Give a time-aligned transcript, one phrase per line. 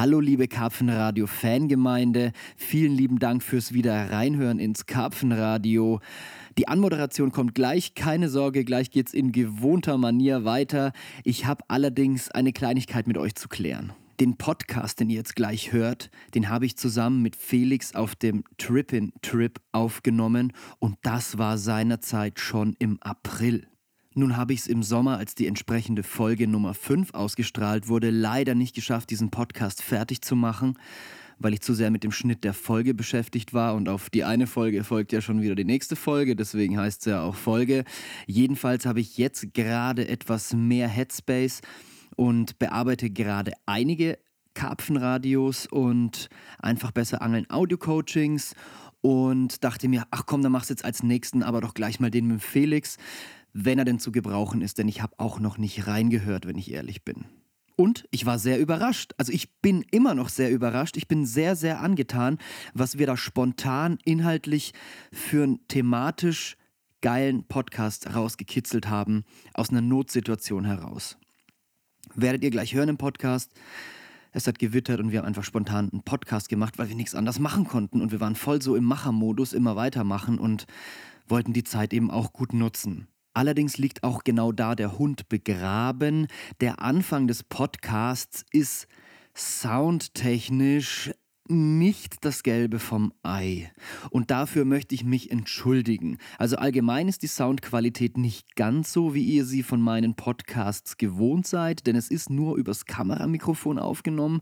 [0.00, 6.00] Hallo liebe Karpfenradio Fangemeinde, vielen lieben Dank fürs wieder reinhören ins Karpfenradio.
[6.56, 10.94] Die Anmoderation kommt gleich, keine Sorge, gleich geht's in gewohnter Manier weiter.
[11.22, 13.92] Ich habe allerdings eine Kleinigkeit mit euch zu klären.
[14.20, 18.44] Den Podcast, den ihr jetzt gleich hört, den habe ich zusammen mit Felix auf dem
[18.56, 23.66] Trippin Trip aufgenommen und das war seinerzeit schon im April.
[24.14, 28.56] Nun habe ich es im Sommer, als die entsprechende Folge Nummer 5 ausgestrahlt wurde, leider
[28.56, 30.76] nicht geschafft, diesen Podcast fertig zu machen,
[31.38, 33.76] weil ich zu sehr mit dem Schnitt der Folge beschäftigt war.
[33.76, 37.04] Und auf die eine Folge folgt ja schon wieder die nächste Folge, deswegen heißt es
[37.04, 37.84] ja auch Folge.
[38.26, 41.60] Jedenfalls habe ich jetzt gerade etwas mehr Headspace
[42.16, 44.18] und bearbeite gerade einige
[44.54, 48.56] Karpfenradios und einfach besser angeln Audio-Coachings.
[49.02, 52.10] Und dachte mir, ach komm, dann machst du jetzt als nächsten aber doch gleich mal
[52.10, 52.98] den mit Felix
[53.52, 56.70] wenn er denn zu gebrauchen ist, denn ich habe auch noch nicht reingehört, wenn ich
[56.70, 57.24] ehrlich bin.
[57.76, 59.14] Und ich war sehr überrascht.
[59.16, 60.98] Also ich bin immer noch sehr überrascht.
[60.98, 62.36] Ich bin sehr, sehr angetan,
[62.74, 64.74] was wir da spontan inhaltlich
[65.12, 66.58] für einen thematisch
[67.00, 71.16] geilen Podcast rausgekitzelt haben, aus einer Notsituation heraus.
[72.14, 73.52] Werdet ihr gleich hören im Podcast.
[74.32, 77.38] Es hat gewittert und wir haben einfach spontan einen Podcast gemacht, weil wir nichts anderes
[77.38, 78.02] machen konnten.
[78.02, 80.66] Und wir waren voll so im Machermodus, immer weitermachen und
[81.26, 83.08] wollten die Zeit eben auch gut nutzen.
[83.32, 86.26] Allerdings liegt auch genau da der Hund begraben.
[86.60, 88.88] Der Anfang des Podcasts ist
[89.34, 91.12] soundtechnisch
[91.50, 93.72] nicht das Gelbe vom Ei.
[94.10, 96.18] Und dafür möchte ich mich entschuldigen.
[96.38, 101.46] Also allgemein ist die Soundqualität nicht ganz so, wie ihr sie von meinen Podcasts gewohnt
[101.46, 104.40] seid, denn es ist nur übers Kameramikrofon aufgenommen.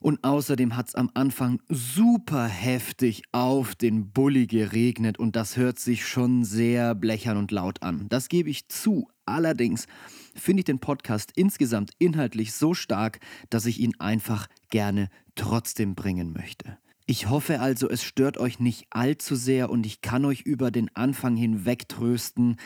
[0.00, 5.78] Und außerdem hat es am Anfang super heftig auf den Bulli geregnet und das hört
[5.78, 8.06] sich schon sehr blechern und laut an.
[8.08, 9.08] Das gebe ich zu.
[9.26, 9.86] Allerdings
[10.34, 16.32] finde ich den Podcast insgesamt inhaltlich so stark, dass ich ihn einfach gerne trotzdem bringen
[16.32, 16.79] möchte.
[17.10, 20.94] Ich hoffe also, es stört euch nicht allzu sehr und ich kann euch über den
[20.94, 22.56] Anfang hinweg trösten.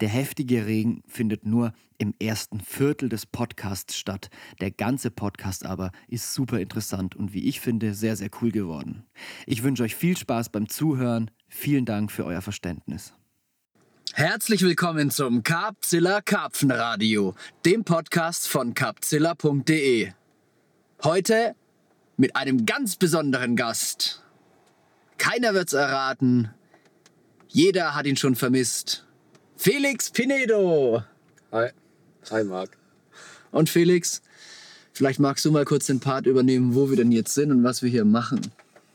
[0.00, 4.28] Der heftige Regen findet nur im ersten Viertel des Podcasts statt.
[4.60, 9.04] Der ganze Podcast aber ist super interessant und wie ich finde, sehr, sehr cool geworden.
[9.46, 11.30] Ich wünsche euch viel Spaß beim Zuhören.
[11.46, 13.14] Vielen Dank für euer Verständnis.
[14.14, 20.10] Herzlich willkommen zum Carpzilla Karpfenradio, dem Podcast von carpzilla.de.
[21.04, 21.54] Heute
[22.16, 24.22] mit einem ganz besonderen Gast.
[25.18, 26.50] Keiner wird's erraten.
[27.48, 29.06] Jeder hat ihn schon vermisst.
[29.56, 31.02] Felix Pinedo.
[31.52, 31.70] Hi.
[32.30, 32.76] Hi, Marc.
[33.50, 34.22] Und Felix,
[34.92, 37.82] vielleicht magst du mal kurz den Part übernehmen, wo wir denn jetzt sind und was
[37.82, 38.50] wir hier machen.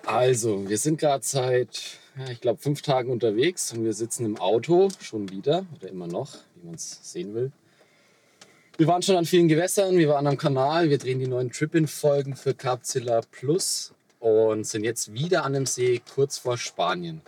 [0.05, 4.37] Also, wir sind gerade seit, ja, ich glaube, fünf Tagen unterwegs und wir sitzen im
[4.37, 7.51] Auto schon wieder oder immer noch, wie man es sehen will.
[8.77, 12.35] Wir waren schon an vielen Gewässern, wir waren am Kanal, wir drehen die neuen Trip-In-Folgen
[12.35, 17.21] für Carpzilla Plus und sind jetzt wieder an dem See kurz vor Spanien.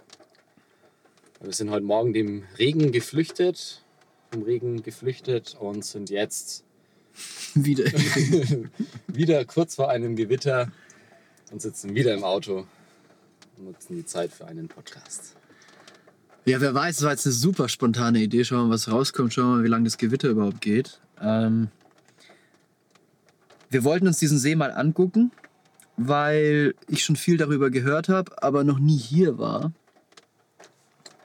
[1.42, 3.84] Wir sind heute Morgen dem Regen geflüchtet,
[4.32, 6.66] vom Regen geflüchtet und sind jetzt
[7.56, 7.86] wieder,
[9.08, 10.72] wieder kurz vor einem Gewitter
[11.52, 12.68] und sitzen wieder im Auto
[13.58, 15.36] und nutzen die Zeit für einen Podcast.
[16.46, 18.44] Ja, wer weiß, das war jetzt eine super spontane Idee.
[18.44, 19.34] Schauen wir mal, was rauskommt.
[19.34, 21.00] Schauen wir mal, wie lange das Gewitter überhaupt geht.
[21.22, 21.70] Ähm,
[23.70, 25.32] wir wollten uns diesen See mal angucken,
[25.98, 29.72] weil ich schon viel darüber gehört habe, aber noch nie hier war.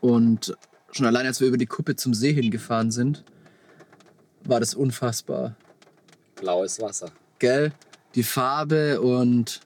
[0.00, 0.54] Und
[0.92, 3.24] schon allein als wir über die Kuppe zum See hingefahren sind,
[4.44, 5.56] war das unfassbar.
[6.36, 7.10] Blaues Wasser.
[7.38, 7.72] Gell?
[8.14, 9.60] Die Farbe und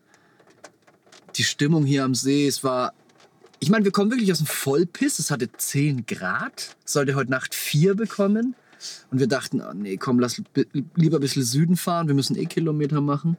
[1.37, 2.93] die Stimmung hier am See, es war.
[3.60, 5.19] Ich meine, wir kommen wirklich aus dem Vollpiss.
[5.19, 6.77] Es hatte 10 Grad.
[6.84, 8.55] Sollte heute Nacht 4 bekommen.
[9.11, 10.41] Und wir dachten, oh nee, komm, lass
[10.94, 13.37] lieber ein bisschen Süden fahren, wir müssen eh Kilometer machen.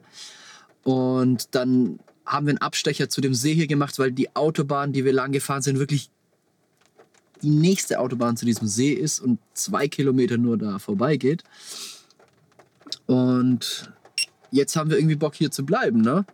[0.82, 5.04] Und dann haben wir einen Abstecher zu dem See hier gemacht, weil die Autobahn, die
[5.04, 6.10] wir lang gefahren sind, wirklich
[7.42, 11.42] die nächste Autobahn zu diesem See ist und zwei Kilometer nur da vorbeigeht.
[13.06, 13.92] Und
[14.50, 16.26] jetzt haben wir irgendwie Bock hier zu bleiben, ne?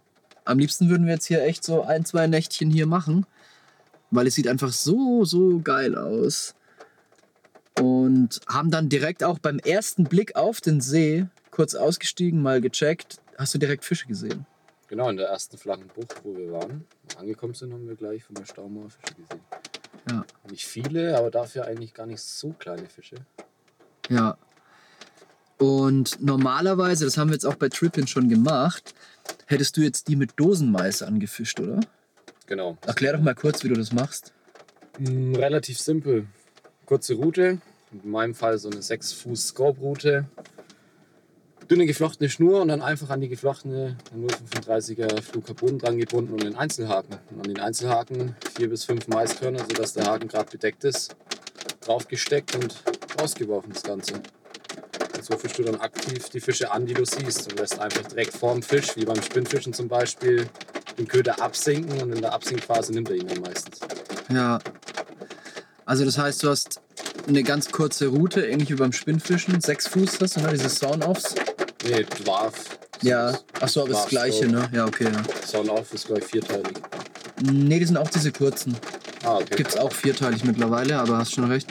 [0.45, 3.27] Am liebsten würden wir jetzt hier echt so ein, zwei Nächtchen hier machen,
[4.11, 6.55] weil es sieht einfach so, so geil aus
[7.81, 13.19] und haben dann direkt auch beim ersten Blick auf den See kurz ausgestiegen, mal gecheckt.
[13.39, 14.47] Hast du direkt Fische gesehen?
[14.89, 16.85] Genau, in der ersten flachen Bucht, wo wir waren,
[17.19, 19.41] angekommen sind, haben wir gleich von der Staumauer Fische gesehen.
[20.09, 20.25] Ja.
[20.51, 23.17] Nicht viele, aber dafür eigentlich gar nicht so kleine Fische.
[24.09, 24.39] Ja.
[25.59, 28.95] Und normalerweise, das haben wir jetzt auch bei Trippin schon gemacht,
[29.47, 31.81] hättest du jetzt die mit Dosenmais angefischt, oder?
[32.47, 32.77] Genau.
[32.87, 34.33] Erklär doch mal kurz, wie du das machst.
[34.99, 36.27] Mm, relativ simpel
[36.87, 37.59] kurze Route.
[37.93, 40.25] In meinem Fall so eine 6 Fuß Scope Route.
[41.69, 46.55] dünne geflochtene Schnur und dann einfach an die geflochtene 0,35er Fluorcarbon dran gebunden und den
[46.55, 47.19] Einzelhaken.
[47.31, 51.17] Und an den Einzelhaken vier bis fünf Maiskörner, sodass der Haken gerade bedeckt ist,
[51.81, 52.83] draufgesteckt und
[53.21, 54.15] rausgeworfen das Ganze.
[54.15, 58.03] Und so fischst du dann aktiv die Fische an, die du siehst und lässt einfach
[58.03, 60.49] direkt vorm Fisch, wie beim Spinnfischen zum Beispiel,
[60.99, 63.81] den Köder absinken und in der Absinkphase nimmt er ihn dann meistens.
[64.29, 64.59] Ja.
[65.87, 66.81] Also das heißt, du hast
[67.29, 69.61] eine ganz kurze Route, ähnlich wie beim Spinnfischen.
[69.61, 70.49] Sechs Fuß das, ne?
[70.53, 71.35] Diese Sawn-Offs.
[71.89, 72.79] Nee, Dwarf.
[73.03, 73.39] Ja.
[73.61, 74.69] Achso, aber das gleiche, ne?
[74.73, 75.05] Ja, okay.
[75.05, 75.23] Ja.
[75.47, 76.77] Sawn-Off ist, glaube ich, vierteilig.
[77.43, 78.77] Nee, die sind auch diese kurzen.
[79.23, 79.55] Ah, okay.
[79.57, 81.69] Gibt es auch vierteilig mittlerweile, aber hast schon recht.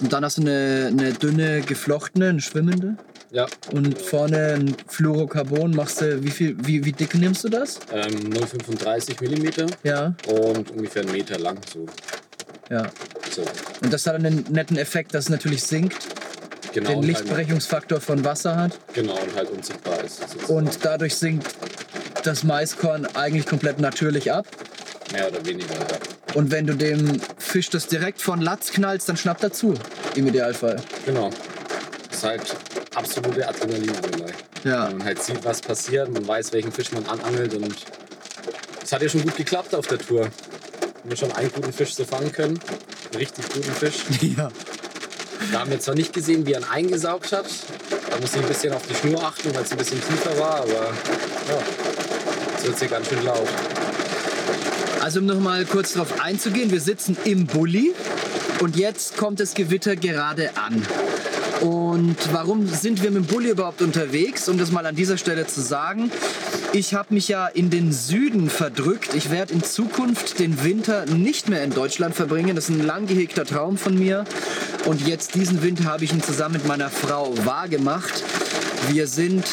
[0.00, 2.96] Und dann hast du eine, eine dünne, geflochtene, eine schwimmende.
[3.32, 7.78] Ja, Und vorne ein Fluorocarbon machst du, wie viel, wie, wie dick nimmst du das?
[7.92, 10.14] ähm, 0,35 mm Ja.
[10.26, 11.58] und ungefähr einen Meter lang.
[11.72, 11.86] So.
[12.70, 12.88] Ja.
[13.34, 13.42] So.
[13.82, 15.96] Und das hat einen netten Effekt, dass es natürlich sinkt,
[16.72, 18.72] Genau, den und Lichtbrechungsfaktor von Wasser hat.
[18.72, 20.20] Halt, genau, und halt unsichtbar ist.
[20.20, 20.54] sozusagen.
[20.54, 21.46] Und dadurch sinkt
[22.22, 24.46] das Maiskorn eigentlich komplett natürlich ab.
[25.12, 26.34] Mehr oder weniger, ja.
[26.34, 29.74] Und wenn du dem Fisch das direkt von Latz knallst, dann schnappt er zu.
[30.14, 30.76] Im Idealfall.
[31.04, 31.30] Genau.
[32.08, 32.56] Das ist halt
[32.94, 34.32] absolute Adrenalinbrüllerei.
[34.62, 34.90] Ja.
[34.90, 37.74] Man halt sieht, was passiert, man weiß, welchen Fisch man anangelt und
[38.82, 40.28] es hat ja schon gut geklappt auf der Tour.
[41.02, 42.60] Wir haben schon einen guten Fisch so fangen können.
[43.10, 44.04] Einen richtig guten Fisch.
[44.36, 44.50] Ja.
[45.48, 47.46] Wir haben jetzt zwar nicht gesehen, wie er ihn eingesaugt hat.
[48.10, 50.56] Da muss ich ein bisschen auf die Schnur achten, weil es ein bisschen tiefer war,
[50.56, 51.62] aber ja,
[52.56, 53.48] es wird hier ganz schön laut.
[55.00, 57.94] Also um nochmal kurz darauf einzugehen, wir sitzen im Bulli
[58.60, 60.86] und jetzt kommt das Gewitter gerade an.
[61.62, 64.48] Und warum sind wir mit dem Bulli überhaupt unterwegs?
[64.48, 66.12] Um das mal an dieser Stelle zu sagen.
[66.72, 69.14] Ich habe mich ja in den Süden verdrückt.
[69.14, 72.54] Ich werde in Zukunft den Winter nicht mehr in Deutschland verbringen.
[72.54, 74.24] Das ist ein lang gehegter Traum von mir.
[74.84, 78.22] Und jetzt diesen Winter habe ich ihn zusammen mit meiner Frau wahrgemacht.
[78.88, 79.44] Wir sind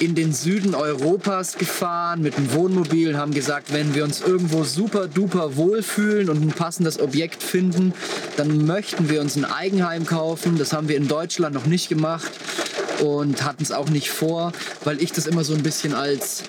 [0.00, 5.08] in den Süden Europas gefahren mit dem Wohnmobil haben gesagt, wenn wir uns irgendwo super
[5.08, 7.92] duper wohlfühlen und ein passendes Objekt finden,
[8.36, 10.56] dann möchten wir uns ein Eigenheim kaufen.
[10.56, 12.30] Das haben wir in Deutschland noch nicht gemacht
[13.00, 14.52] und hatten es auch nicht vor,
[14.84, 16.42] weil ich das immer so ein bisschen als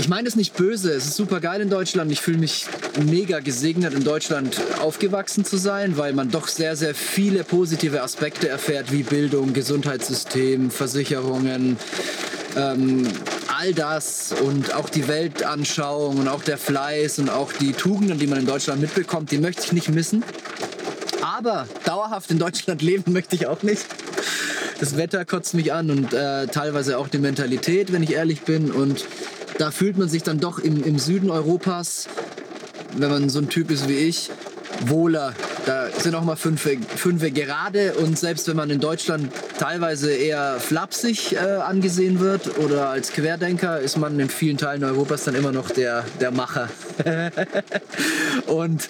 [0.00, 2.10] ich meine es nicht böse, es ist super geil in Deutschland.
[2.10, 2.64] Ich fühle mich
[3.04, 8.48] mega gesegnet, in Deutschland aufgewachsen zu sein, weil man doch sehr, sehr viele positive Aspekte
[8.48, 11.76] erfährt, wie Bildung, Gesundheitssystem, Versicherungen,
[12.56, 13.06] ähm,
[13.58, 18.26] all das und auch die Weltanschauung und auch der Fleiß und auch die Tugenden, die
[18.26, 20.24] man in Deutschland mitbekommt, die möchte ich nicht missen.
[21.20, 23.84] Aber dauerhaft in Deutschland leben möchte ich auch nicht.
[24.80, 28.70] Das Wetter kotzt mich an und äh, teilweise auch die Mentalität, wenn ich ehrlich bin.
[28.70, 29.04] Und
[29.58, 32.08] da fühlt man sich dann doch im, im Süden Europas,
[32.96, 34.30] wenn man so ein Typ ist wie ich,
[34.86, 35.34] wohler.
[35.66, 36.66] Da sind auch mal fünf,
[36.96, 42.88] fünf gerade und selbst wenn man in Deutschland teilweise eher flapsig äh, angesehen wird oder
[42.88, 46.70] als Querdenker, ist man in vielen Teilen Europas dann immer noch der, der Macher.
[48.46, 48.88] und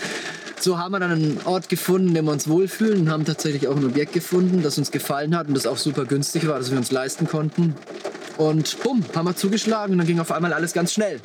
[0.63, 3.77] so haben wir dann einen Ort gefunden, dem wir uns wohlfühlen und haben tatsächlich auch
[3.77, 6.79] ein Objekt gefunden, das uns gefallen hat und das auch super günstig war, das wir
[6.79, 7.75] uns leisten konnten.
[8.37, 11.21] Und bumm, haben wir zugeschlagen und dann ging auf einmal alles ganz schnell.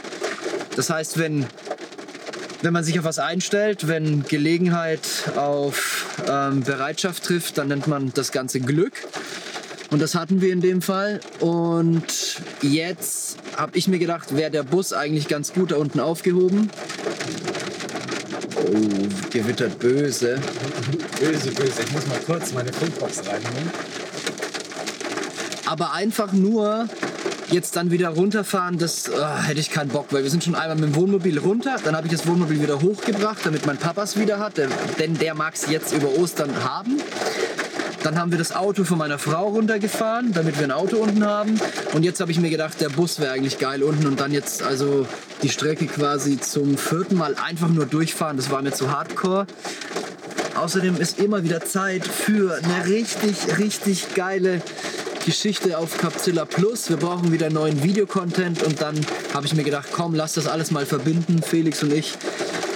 [0.76, 1.46] Das heißt, wenn,
[2.62, 5.02] wenn man sich auf was einstellt, wenn Gelegenheit
[5.36, 8.94] auf ähm, Bereitschaft trifft, dann nennt man das Ganze Glück.
[9.92, 11.22] Und das hatten wir in dem Fall.
[11.40, 16.70] Und jetzt habe ich mir gedacht, wäre der Bus eigentlich ganz gut da unten aufgehoben.
[18.68, 20.40] Oh, gewittert böse.
[21.20, 21.82] Böse, böse.
[21.84, 23.70] Ich muss mal kurz meine Funkbox reinholen.
[25.66, 26.88] Aber einfach nur
[27.50, 30.76] jetzt dann wieder runterfahren, das ah, hätte ich keinen Bock, weil wir sind schon einmal
[30.76, 34.18] mit dem Wohnmobil runter, dann habe ich das Wohnmobil wieder hochgebracht, damit mein Papa es
[34.18, 37.00] wieder hat, denn der mag es jetzt über Ostern haben.
[38.04, 41.60] Dann haben wir das Auto von meiner Frau runtergefahren, damit wir ein Auto unten haben.
[41.94, 44.62] Und jetzt habe ich mir gedacht, der Bus wäre eigentlich geil unten und dann jetzt
[44.62, 45.08] also
[45.46, 49.46] die Strecke quasi zum vierten Mal einfach nur durchfahren, das war mir zu hardcore.
[50.56, 54.60] Außerdem ist immer wieder Zeit für eine richtig, richtig geile
[55.24, 56.90] Geschichte auf Capzilla Plus.
[56.90, 59.00] Wir brauchen wieder neuen Videocontent und dann
[59.36, 61.44] habe ich mir gedacht, komm, lass das alles mal verbinden.
[61.44, 62.16] Felix und ich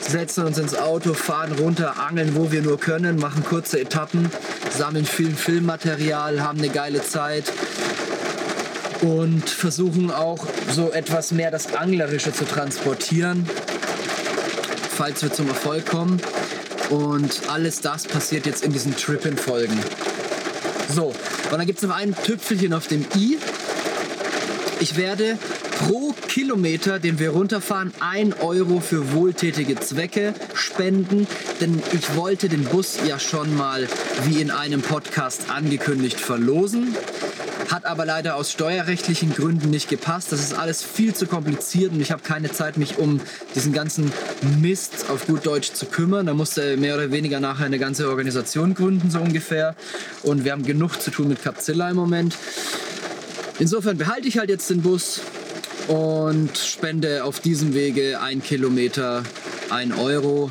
[0.07, 4.29] setzen uns ins Auto, fahren runter, angeln, wo wir nur können, machen kurze Etappen,
[4.69, 7.45] sammeln viel Filmmaterial, haben eine geile Zeit
[9.01, 13.47] und versuchen auch so etwas mehr das Anglerische zu transportieren,
[14.95, 16.21] falls wir zum Erfolg kommen.
[16.89, 19.77] Und alles das passiert jetzt in diesen Trip-In-Folgen.
[20.93, 23.37] So, und dann gibt es noch ein Tüpfelchen auf dem i.
[24.79, 25.37] Ich werde
[25.87, 31.27] pro Kilometer, den wir runterfahren, 1 Euro für wohltätige Zwecke spenden.
[31.61, 33.87] Denn ich wollte den Bus ja schon mal,
[34.25, 36.95] wie in einem Podcast angekündigt, verlosen.
[37.69, 40.31] Hat aber leider aus steuerrechtlichen Gründen nicht gepasst.
[40.31, 43.21] Das ist alles viel zu kompliziert und ich habe keine Zeit, mich um
[43.53, 44.11] diesen ganzen
[44.59, 46.25] Mist auf gut Deutsch zu kümmern.
[46.25, 49.75] Da musste mehr oder weniger nachher eine ganze Organisation gründen, so ungefähr.
[50.23, 52.35] Und wir haben genug zu tun mit Capzilla im Moment.
[53.59, 55.21] Insofern behalte ich halt jetzt den Bus
[55.87, 59.23] und spende auf diesem Wege ein Kilometer
[59.69, 60.49] ein Euro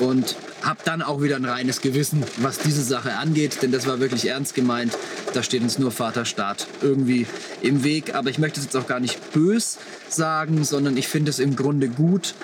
[0.00, 4.00] und habe dann auch wieder ein reines Gewissen, was diese Sache angeht, denn das war
[4.00, 4.96] wirklich ernst gemeint.
[5.32, 7.26] Da steht uns nur Vaterstaat irgendwie
[7.60, 8.14] im Weg.
[8.14, 9.78] Aber ich möchte es jetzt auch gar nicht bös
[10.08, 12.34] sagen, sondern ich finde es im Grunde gut,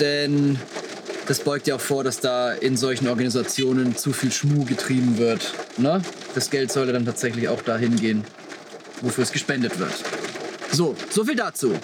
[0.00, 0.58] denn
[1.26, 5.54] das beugt ja auch vor, dass da in solchen Organisationen zu viel Schmuh getrieben wird.
[5.78, 6.02] Ne?
[6.34, 8.24] Das Geld sollte dann tatsächlich auch dahin gehen,
[9.00, 9.92] wofür es gespendet wird.
[10.72, 11.74] So, so viel dazu.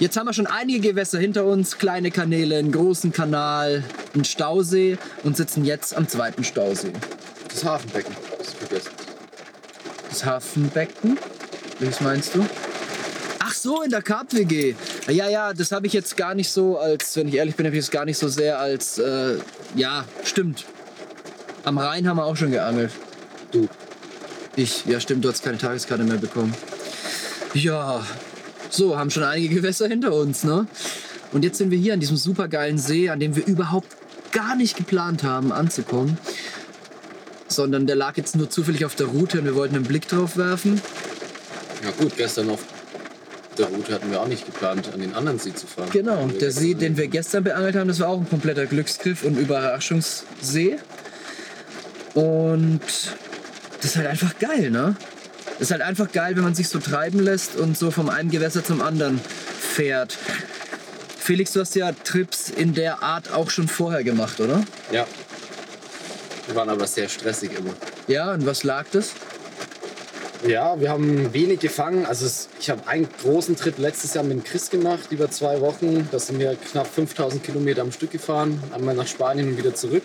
[0.00, 3.82] Jetzt haben wir schon einige Gewässer hinter uns, kleine Kanäle, einen großen Kanal,
[4.14, 6.92] einen Stausee und sitzen jetzt am zweiten Stausee.
[7.48, 8.90] Das Hafenbecken, das vergessen.
[10.08, 11.18] Das Hafenbecken?
[11.80, 12.46] Welches meinst du?
[13.40, 14.76] Ach so, in der Carp-WG.
[15.08, 17.74] Ja, ja, das habe ich jetzt gar nicht so als, wenn ich ehrlich bin, habe
[17.74, 19.38] ich es gar nicht so sehr als, äh,
[19.74, 20.64] ja, stimmt.
[21.64, 22.92] Am Rhein haben wir auch schon geangelt.
[23.50, 23.68] Du.
[24.54, 26.54] Ich, ja stimmt, du hast keine Tageskarte mehr bekommen.
[27.54, 28.04] Ja,
[28.70, 30.66] so, haben schon einige Gewässer hinter uns, ne?
[31.32, 33.88] Und jetzt sind wir hier an diesem supergeilen See, an dem wir überhaupt
[34.32, 36.18] gar nicht geplant haben anzukommen.
[37.48, 40.36] Sondern der lag jetzt nur zufällig auf der Route und wir wollten einen Blick drauf
[40.36, 40.80] werfen.
[41.82, 42.60] Ja gut, gestern auf
[43.56, 45.88] der Route hatten wir auch nicht geplant, an den anderen See zu fahren.
[45.90, 49.38] Genau, der See, den wir gestern beangelt haben, das war auch ein kompletter Glücksgriff und
[49.38, 50.78] Überraschungssee.
[52.14, 52.80] Und
[53.80, 54.96] das ist halt einfach geil, ne?
[55.58, 58.30] Das ist halt einfach geil, wenn man sich so treiben lässt und so vom einen
[58.30, 59.20] Gewässer zum anderen
[59.58, 60.16] fährt.
[61.18, 64.62] Felix, du hast ja Trips in der Art auch schon vorher gemacht, oder?
[64.92, 65.04] Ja.
[66.46, 67.74] Wir waren aber sehr stressig immer.
[68.06, 69.10] Ja, und was lag das?
[70.46, 72.06] Ja, wir haben wenig gefangen.
[72.06, 75.60] Also es, ich habe einen großen Trip letztes Jahr mit dem Chris gemacht, über zwei
[75.60, 76.08] Wochen.
[76.12, 78.62] Da sind wir knapp 5000 Kilometer am Stück gefahren.
[78.72, 80.04] Einmal nach Spanien und wieder zurück.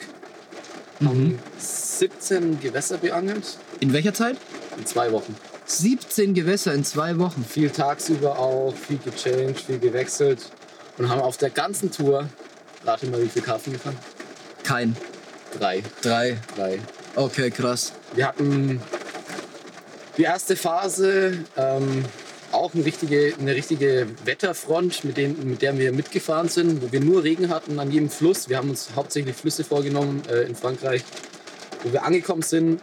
[1.06, 4.38] Haben 17 Gewässer beangelt In welcher Zeit?
[4.78, 5.36] In zwei Wochen.
[5.66, 7.46] 17 Gewässer in zwei Wochen.
[7.46, 10.52] Viel tagsüber auch, viel gechanged, viel gewechselt.
[10.98, 12.28] Und haben auf der ganzen Tour,
[12.86, 13.98] rate mal, wie viel Karpfen gefangen?
[14.64, 14.96] Kein.
[15.58, 15.84] Drei.
[16.02, 16.38] Drei.
[16.56, 16.80] Drei.
[17.16, 17.94] Okay, krass.
[18.14, 18.82] Wir hatten
[20.18, 22.06] die erste Phase ähm,
[22.52, 27.00] auch eine richtige, eine richtige Wetterfront, mit, dem, mit der wir mitgefahren sind, wo wir
[27.00, 28.50] nur Regen hatten an jedem Fluss.
[28.50, 31.04] Wir haben uns hauptsächlich Flüsse vorgenommen äh, in Frankreich.
[31.84, 32.82] Wo wir angekommen sind,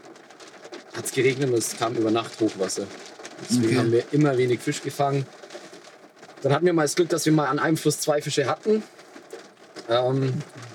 [1.00, 2.82] hat es geregnet und es kam über Nacht Hochwasser.
[3.48, 3.76] Deswegen Okay.
[3.78, 5.26] haben wir immer wenig Fisch gefangen.
[6.42, 8.82] Dann hatten wir mal das Glück, dass wir mal an einem Fluss zwei Fische hatten.
[9.88, 10.34] Ähm,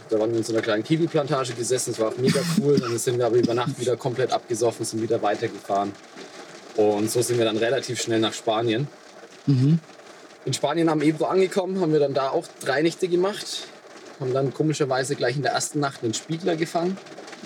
[0.10, 2.79] da waren wir in so einer kleinen Kiwi-Plantage gesessen, das war auch mega cool.
[2.79, 5.91] Dann sind wir aber über Nacht wieder komplett abgesoffen, sind wieder weitergefahren.
[6.75, 8.88] Und so sind wir dann relativ schnell nach Spanien.
[9.48, 13.67] In Spanien am Ebro angekommen, haben wir dann da auch drei Nächte gemacht.
[14.20, 16.98] Haben dann komischerweise gleich in der ersten Nacht einen Spiegler gefangen,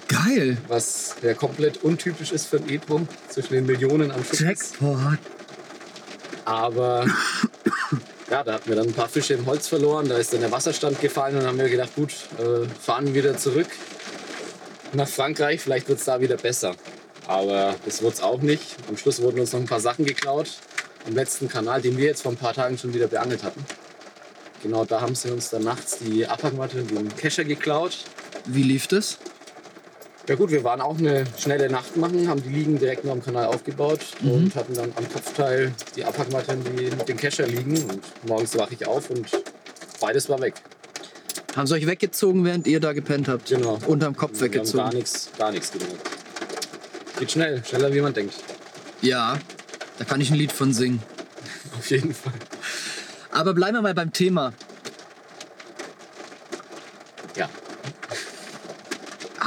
[0.10, 0.58] Geil.
[0.68, 4.34] was ja komplett untypisch ist für ein Ebro, zwischen den Millionen Stück.
[4.34, 4.42] ist.
[4.42, 5.18] Jackpot.
[6.46, 7.06] Aber
[8.30, 10.10] ja, da hatten wir dann ein paar Fische im Holz verloren.
[10.10, 13.14] Da ist dann der Wasserstand gefallen und dann haben wir gedacht, gut, äh, fahren wir
[13.14, 13.68] wieder zurück
[14.94, 15.62] nach Frankreich.
[15.62, 16.76] Vielleicht wird es da wieder besser.
[17.28, 18.76] Aber das wurde es auch nicht.
[18.88, 20.58] Am Schluss wurden uns noch ein paar Sachen geklaut.
[21.06, 23.64] Am letzten Kanal, den wir jetzt vor ein paar Tagen schon wieder beangelt hatten.
[24.64, 28.00] Genau da haben sie uns dann nachts die Abhangmatte und den Kescher geklaut.
[28.46, 29.18] Wie lief das?
[30.30, 33.24] Ja gut, wir waren auch eine schnelle Nacht machen, haben die Liegen direkt nur am
[33.24, 37.76] Kanal aufgebaut und hatten dann am Kopfteil die Abpackmatte die, den Kescher liegen.
[37.90, 39.28] Und morgens wache ich auf und
[40.00, 40.54] beides war weg.
[41.56, 43.50] Haben sie euch weggezogen, während ihr da gepennt habt?
[43.50, 43.80] Genau.
[43.88, 44.90] Unterm Kopf Wir haben gar weggezogen.
[44.90, 45.98] nichts, gar nichts gemerkt.
[47.18, 48.36] Geht schnell, schneller wie man denkt.
[49.02, 49.40] Ja,
[49.98, 51.02] da kann ich ein Lied von singen.
[51.80, 52.34] Auf jeden Fall.
[53.32, 54.54] Aber bleiben wir mal beim Thema.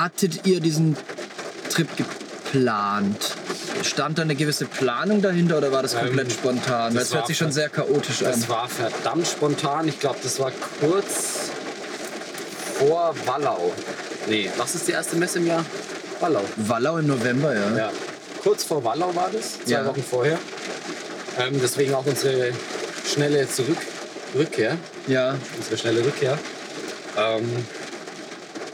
[0.02, 0.96] Hattet ihr diesen
[1.70, 3.36] Trip geplant?
[3.84, 6.92] Stand da eine gewisse Planung dahinter oder war das komplett Ähm, spontan?
[6.92, 8.32] das Das hört sich schon sehr chaotisch an.
[8.32, 9.86] Das war verdammt spontan.
[9.86, 11.50] Ich glaube, das war kurz
[12.80, 13.72] vor Wallau.
[14.26, 15.64] Nee, was ist die erste Messe im Jahr?
[16.18, 16.42] Wallau.
[16.56, 17.76] Wallau im November, ja.
[17.76, 17.92] Ja,
[18.42, 19.86] kurz vor Wallau war das, zwei Ja.
[19.86, 20.36] Wochen vorher.
[21.38, 22.50] Ähm, deswegen auch unsere
[23.06, 23.78] schnelle Zurück
[24.34, 25.36] Rückkehr, Ja.
[25.56, 26.36] unsere schnelle Rückkehr.
[27.16, 27.48] Ähm,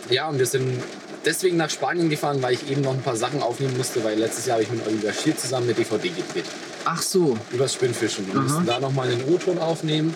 [0.08, 0.82] ja, und wir sind
[1.28, 4.46] deswegen nach Spanien gefahren, weil ich eben noch ein paar Sachen aufnehmen musste, weil letztes
[4.46, 6.46] Jahr habe ich mit Oliver Schier zusammen eine DVD gedreht.
[6.86, 7.36] Ach so.
[7.52, 8.26] Übers Spinnfischen.
[8.26, 8.42] Wir Aha.
[8.42, 10.14] mussten da nochmal einen O-Ton aufnehmen.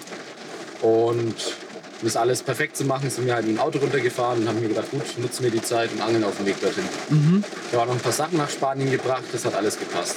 [0.81, 1.35] Und
[2.01, 4.59] um das alles perfekt zu machen, sind wir halt mit dem Auto runtergefahren und haben
[4.61, 6.85] mir gedacht, gut, nutzen wir die Zeit und angeln auf dem Weg dorthin.
[7.11, 7.45] Mhm.
[7.69, 10.17] Ich habe auch noch ein paar Sachen nach Spanien gebracht, das hat alles gepasst.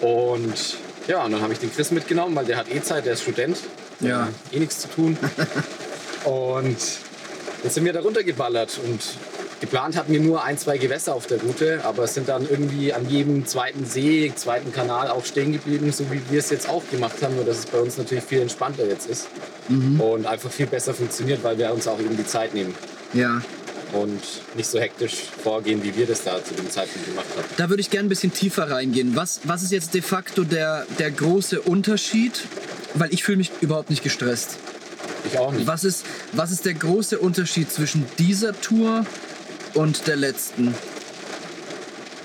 [0.00, 3.12] Und ja, und dann habe ich den Chris mitgenommen, weil der hat eh Zeit, der
[3.14, 3.56] ist Student.
[4.00, 4.20] Der Ja.
[4.22, 5.16] hat Eh nichts zu tun.
[6.24, 6.76] und
[7.62, 9.00] jetzt sind wir da runtergeballert und
[9.64, 12.92] geplant hatten wir nur ein, zwei Gewässer auf der Route, aber es sind dann irgendwie
[12.92, 16.82] an jedem zweiten See, zweiten Kanal auch stehen geblieben, so wie wir es jetzt auch
[16.90, 19.28] gemacht haben, nur dass es bei uns natürlich viel entspannter jetzt ist
[19.98, 22.74] und einfach viel besser funktioniert, weil wir uns auch eben die Zeit nehmen
[23.14, 23.40] Ja.
[23.92, 24.20] und
[24.54, 27.44] nicht so hektisch vorgehen, wie wir das da zu dem Zeitpunkt gemacht haben.
[27.56, 29.16] Da würde ich gerne ein bisschen tiefer reingehen.
[29.16, 32.42] Was, was ist jetzt de facto der, der große Unterschied?
[32.94, 34.56] Weil ich fühle mich überhaupt nicht gestresst.
[35.32, 35.66] Ich auch nicht.
[35.66, 39.06] Was ist, was ist der große Unterschied zwischen dieser Tour
[39.74, 40.74] und der letzten?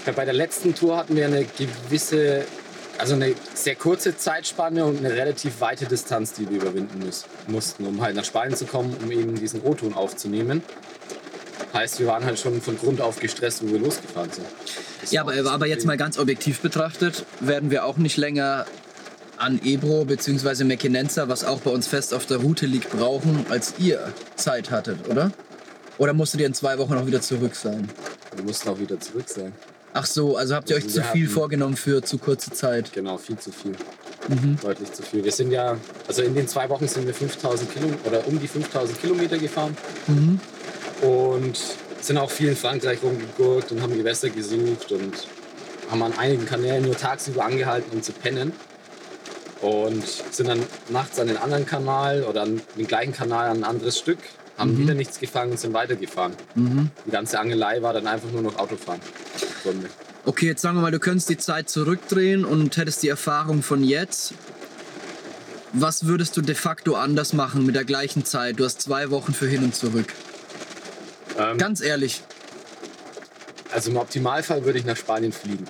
[0.05, 2.45] Ja, bei der letzten Tour hatten wir eine gewisse,
[2.97, 7.85] also eine sehr kurze Zeitspanne und eine relativ weite Distanz, die wir überwinden muss, mussten,
[7.85, 10.63] um halt nach Spanien zu kommen, um eben diesen O-Ton aufzunehmen.
[11.73, 14.47] Heißt, wir waren halt schon von Grund auf gestresst, wo wir losgefahren sind.
[15.01, 18.65] Das Ja, aber, aber jetzt mal ganz objektiv betrachtet, werden wir auch nicht länger
[19.37, 20.63] an Ebro bzw.
[20.63, 25.07] Mequinenza, was auch bei uns fest auf der Route liegt, brauchen, als ihr Zeit hattet,
[25.07, 25.31] oder?
[25.99, 27.89] Oder musstet ihr in zwei Wochen auch wieder zurück sein?
[28.33, 29.51] Wir mussten auch wieder zurück sein.
[29.93, 32.93] Ach so, also habt ihr euch Wir zu viel vorgenommen für zu kurze Zeit?
[32.93, 33.73] Genau, viel zu viel.
[34.29, 34.57] Mhm.
[34.61, 35.25] Deutlich zu viel.
[35.25, 35.77] Wir sind ja,
[36.07, 39.75] also in den zwei Wochen sind wir 5000 Kilometer oder um die 5000 Kilometer gefahren.
[40.07, 40.39] Mhm.
[41.01, 41.59] Und
[41.99, 45.27] sind auch viel in Frankreich rumgegurkt und haben Gewässer gesucht und
[45.91, 48.53] haben an einigen Kanälen nur tagsüber angehalten, um zu pennen.
[49.61, 53.63] Und sind dann nachts an den anderen Kanal oder an den gleichen Kanal an ein
[53.65, 54.19] anderes Stück,
[54.59, 56.33] haben wieder nichts gefangen und sind weitergefahren.
[56.55, 56.91] Mhm.
[57.05, 58.99] Die ganze Angelei war dann einfach nur noch Autofahren.
[60.25, 63.83] Okay, jetzt sagen wir mal, du könntest die Zeit zurückdrehen und hättest die Erfahrung von
[63.83, 64.33] jetzt.
[65.73, 68.59] Was würdest du de facto anders machen mit der gleichen Zeit?
[68.59, 70.07] Du hast zwei Wochen für hin und zurück.
[71.37, 72.21] Ähm, Ganz ehrlich.
[73.71, 75.65] also im Optimalfall würde ich nach Spanien fliegen.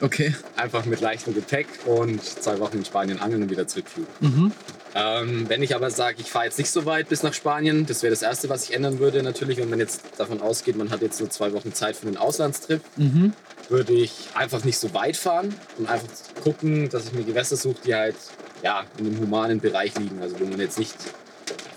[0.00, 0.34] Okay.
[0.56, 4.10] Einfach mit leichtem Gepäck und zwei Wochen in Spanien angeln und wieder zurückfliegen.
[4.20, 4.52] Mhm.
[4.98, 8.02] Ähm, wenn ich aber sage, ich fahre jetzt nicht so weit bis nach Spanien, das
[8.02, 9.58] wäre das Erste, was ich ändern würde natürlich.
[9.58, 12.80] Wenn man jetzt davon ausgeht, man hat jetzt nur zwei Wochen Zeit für einen Auslandstrip,
[12.96, 13.34] Mhm.
[13.68, 16.08] würde ich einfach nicht so weit fahren und einfach
[16.42, 18.16] gucken, dass ich mir Gewässer suche, die halt
[18.62, 20.18] ja, in einem humanen Bereich liegen.
[20.22, 20.94] Also wo man jetzt nicht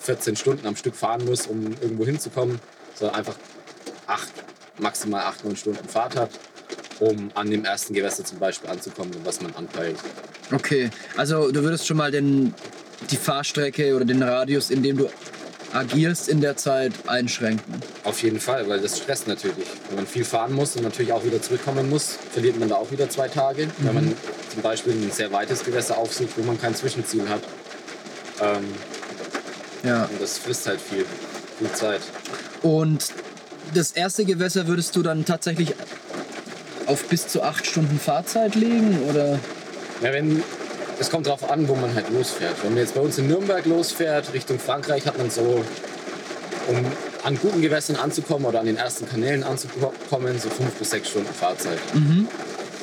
[0.02, 2.60] 14 Stunden am Stück fahren muss, um irgendwo hinzukommen,
[2.96, 3.36] sondern einfach
[4.08, 4.30] acht,
[4.78, 6.30] maximal 8, 9 Stunden Fahrt hat,
[7.00, 9.98] um an dem ersten Gewässer zum Beispiel anzukommen, was man anpeilt.
[10.54, 10.90] Okay.
[11.18, 12.54] Also du würdest schon mal den,
[13.12, 15.10] die Fahrstrecke oder den Radius, in dem du
[15.74, 17.76] agierst, in der Zeit einschränken.
[18.04, 19.68] Auf jeden Fall, weil das stresst natürlich.
[19.88, 22.92] Wenn man viel fahren muss und natürlich auch wieder zurückkommen muss, verliert man da auch
[22.92, 23.68] wieder zwei Tage.
[23.80, 24.14] Wenn man
[24.52, 27.42] zum Beispiel ein sehr weites Gewässer aufsucht, wo man kein Zwischenziel hat.
[28.42, 28.64] Ähm,
[29.84, 30.06] Ja.
[30.06, 31.06] und das frisst halt viel,
[31.60, 32.02] viel Zeit.
[32.64, 33.06] Und
[33.76, 35.76] das erste Gewässer würdest du dann tatsächlich
[36.88, 38.98] auf bis zu acht Stunden Fahrzeit legen?
[39.08, 39.40] Oder?
[40.02, 40.42] Ja, wenn,
[41.00, 42.56] es kommt darauf an, wo man halt losfährt.
[42.64, 45.64] Wenn man jetzt bei uns in Nürnberg losfährt, Richtung Frankreich, hat man so,
[46.68, 46.86] um
[47.24, 51.34] an guten Gewässern anzukommen oder an den ersten Kanälen anzukommen, so fünf bis sechs Stunden
[51.34, 51.80] Fahrzeit.
[51.94, 52.28] Mhm.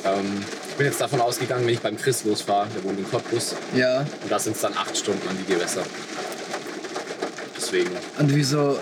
[0.05, 3.55] Ähm, ich bin jetzt davon ausgegangen, wenn ich beim Chris losfahre, der wohnt in Cottbus,
[3.75, 4.01] Ja.
[4.01, 5.83] und da sind es dann acht Stunden an die Gewässer.
[7.57, 8.79] Deswegen, Und wieso?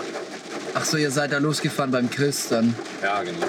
[0.73, 2.75] Ach so, ihr seid da losgefahren beim Chris dann.
[3.01, 3.45] ja genau.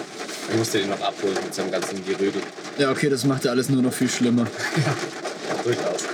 [0.51, 2.41] Ich musste den noch abholen mit seinem ganzen Gerödel.
[2.79, 4.47] Ja, okay, das macht ja alles nur noch viel schlimmer.
[5.67, 6.05] Durchaus.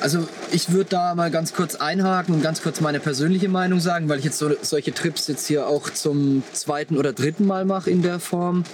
[0.00, 4.08] Also ich würde da mal ganz kurz einhaken und ganz kurz meine persönliche Meinung sagen,
[4.08, 7.90] weil ich jetzt so, solche Trips jetzt hier auch zum zweiten oder dritten Mal mache
[7.90, 8.64] in der Form.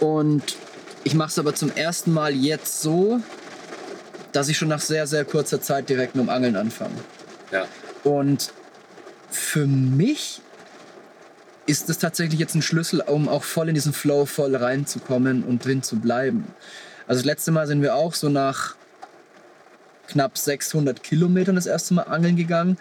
[0.00, 0.56] Und
[1.04, 3.20] ich mache es aber zum ersten Mal jetzt so,
[4.32, 6.96] dass ich schon nach sehr, sehr kurzer Zeit direkt mit dem Angeln anfange.
[7.52, 7.66] Ja.
[8.04, 8.52] Und
[9.30, 10.40] für mich
[11.66, 15.64] ist das tatsächlich jetzt ein Schlüssel, um auch voll in diesen Flow voll reinzukommen und
[15.64, 16.46] drin zu bleiben.
[17.06, 18.77] Also das letzte Mal sind wir auch so nach
[20.08, 22.76] knapp 600 Kilometern das erste Mal angeln gegangen.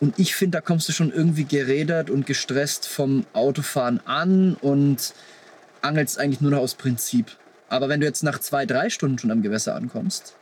[0.00, 5.12] Und ich finde, da kommst du schon irgendwie gerädert und gestresst vom Autofahren an und
[5.82, 7.36] angelst eigentlich nur noch aus Prinzip.
[7.68, 10.34] Aber wenn du jetzt nach zwei, drei Stunden schon am Gewässer ankommst,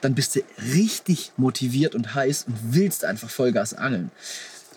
[0.00, 0.40] dann bist du
[0.74, 4.10] richtig motiviert und heiß und willst einfach Vollgas angeln.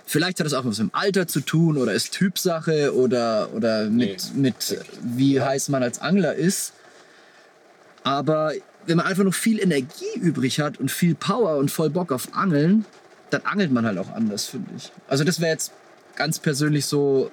[0.06, 3.90] Vielleicht hat das auch was mit dem Alter zu tun oder ist Typsache oder, oder
[3.90, 4.42] mit, Nee.
[4.42, 6.72] mit wie heiß man als Angler ist.
[8.04, 8.54] Aber
[8.88, 12.34] wenn man einfach noch viel Energie übrig hat und viel Power und voll Bock auf
[12.34, 12.86] Angeln,
[13.30, 14.92] dann angelt man halt auch anders, finde ich.
[15.08, 15.74] Also das wäre jetzt
[16.16, 17.30] ganz persönlich so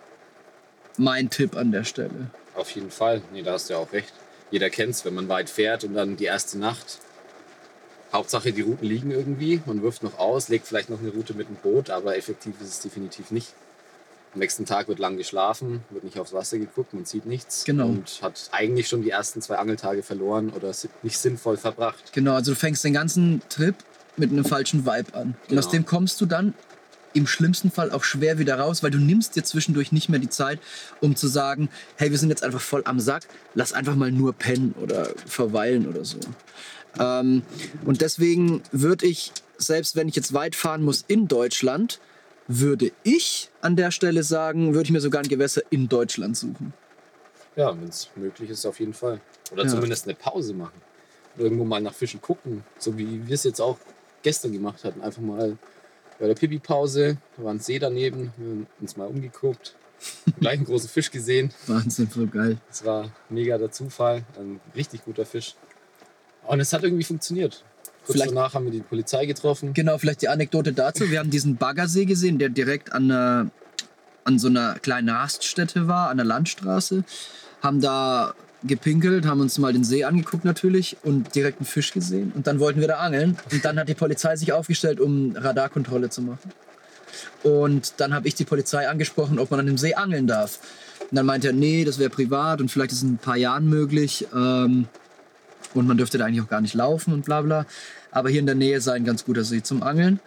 [0.99, 2.31] mein Tipp an der Stelle.
[2.55, 3.23] Auf jeden Fall.
[3.33, 4.13] Nee, da hast du ja auch recht.
[4.51, 6.99] Jeder kennt es, wenn man weit fährt und dann die erste Nacht.
[8.13, 9.61] Hauptsache, die Routen liegen irgendwie.
[9.67, 12.69] Man wirft noch aus, legt vielleicht noch eine Route mit dem Boot, aber effektiv ist
[12.69, 13.53] es definitiv nicht.
[14.35, 17.65] Am nächsten Tag wird lang geschlafen, wird nicht aufs Wasser geguckt, man sieht nichts.
[17.65, 17.87] Genau.
[17.87, 22.13] Und hat eigentlich schon die ersten zwei Angeltage verloren oder nicht sinnvoll verbracht.
[22.13, 23.77] Genau, also du fängst den ganzen Trip
[24.17, 25.37] mit einem falschen Vibe an.
[25.49, 25.73] Und aus Genau.
[25.73, 26.53] dem kommst du dann
[27.13, 30.29] im schlimmsten Fall auch schwer wieder raus, weil du nimmst dir zwischendurch nicht mehr die
[30.29, 30.59] Zeit,
[31.01, 33.23] um zu sagen, hey, wir sind jetzt einfach voll am Sack,
[33.55, 36.19] lass einfach mal nur pennen oder verweilen oder so.
[36.99, 37.43] Ähm,
[37.85, 42.01] und deswegen würde ich, selbst wenn ich jetzt weit fahren muss in Deutschland,
[42.47, 46.73] würde ich an der Stelle sagen, würde ich mir sogar ein Gewässer in Deutschland suchen.
[47.57, 49.21] Ja, wenn es möglich ist, auf jeden Fall.
[49.53, 49.69] Oder Ja.
[49.69, 50.81] zumindest eine Pause machen.
[51.37, 52.65] Oder irgendwo mal nach Fischen gucken.
[52.79, 53.79] So wie wir es jetzt auch
[54.23, 55.01] gestern gemacht hatten.
[55.03, 55.57] Einfach mal
[56.19, 59.75] bei der Pipi-Pause, da war ein See daneben, wir haben uns mal umgeguckt.
[60.39, 61.53] Gleich einen großen Fisch gesehen.
[61.67, 62.59] Wahnsinn, voll geil.
[62.69, 64.25] Das war mega der Zufall.
[64.39, 65.55] Ein richtig guter Fisch.
[66.47, 67.65] Und es hat irgendwie funktioniert.
[68.07, 69.73] Kurz Vielleicht- danach haben wir die Polizei getroffen.
[69.73, 71.11] Genau, vielleicht die Anekdote dazu.
[71.11, 73.51] Wir haben diesen Baggersee gesehen, der direkt an, einer,
[74.25, 77.05] an so einer kleinen Raststätte war, an der Landstraße.
[77.63, 82.33] Haben da gepinkelt, haben uns mal den See angeguckt natürlich und direkt einen Fisch gesehen.
[82.35, 83.39] Und dann wollten wir da angeln.
[83.53, 86.53] Und dann hat die Polizei sich aufgestellt, um Radarkontrolle zu machen.
[87.43, 90.59] Und dann habe ich die Polizei angesprochen, ob man an dem See angeln darf.
[91.11, 93.37] Und dann meinte er, nee, das wäre privat und vielleicht ist es in ein paar
[93.37, 94.27] Jahren möglich.
[94.35, 94.89] Ähm,
[95.75, 97.67] und man dürfte da eigentlich auch gar nicht laufen und bla bla.
[98.11, 100.21] Aber hier in der Nähe sei ein ganz guter See zum Angeln.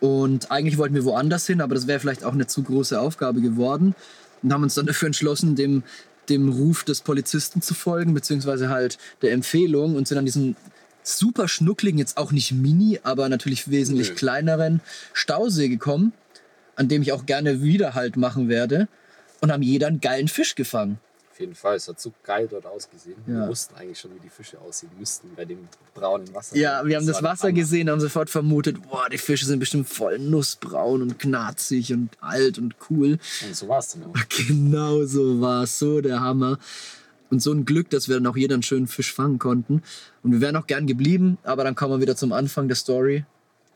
[0.00, 3.40] Und eigentlich wollten wir woanders hin, aber das wäre vielleicht auch eine zu große Aufgabe
[3.40, 3.94] geworden.
[4.42, 5.84] Und haben uns dann dafür entschlossen, dem,
[6.28, 10.56] dem Ruf des Polizisten zu folgen, beziehungsweise halt der Empfehlung und sind an diesen
[11.04, 14.14] super schnuckligen, jetzt auch nicht mini, aber natürlich wesentlich Nö.
[14.14, 14.80] kleineren
[15.12, 16.12] Stausee gekommen,
[16.74, 18.88] an dem ich auch gerne wieder halt machen werde.
[19.40, 20.98] Und haben jeder einen geilen Fisch gefangen.
[21.32, 23.16] Auf jeden Fall, es hat so geil dort ausgesehen.
[23.26, 23.32] Ja.
[23.32, 26.54] Wir wussten eigentlich schon, wie die Fische aussehen müssten bei dem braunen Wasser.
[26.58, 27.54] Ja, wir haben das der Wasser Hammer.
[27.54, 32.58] gesehen, haben sofort vermutet, boah, die Fische sind bestimmt voll nussbraun und knarzig und alt
[32.58, 33.18] und cool.
[33.46, 34.14] Und so war es dann auch.
[34.46, 36.58] Genau so war es, so der Hammer.
[37.30, 39.82] Und so ein Glück, dass wir dann auch jeder einen schönen Fisch fangen konnten.
[40.22, 43.24] Und wir wären auch gern geblieben, aber dann kommen wir wieder zum Anfang der Story.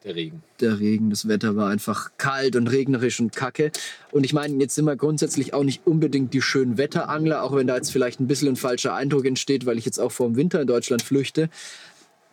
[0.07, 0.45] Der Regen.
[0.61, 3.73] Der Regen, das Wetter war einfach kalt und regnerisch und kacke.
[4.13, 7.67] Und ich meine, jetzt sind wir grundsätzlich auch nicht unbedingt die schönen Wetterangler, auch wenn
[7.67, 10.37] da jetzt vielleicht ein bisschen ein falscher Eindruck entsteht, weil ich jetzt auch vor dem
[10.37, 11.51] Winter in Deutschland flüchte.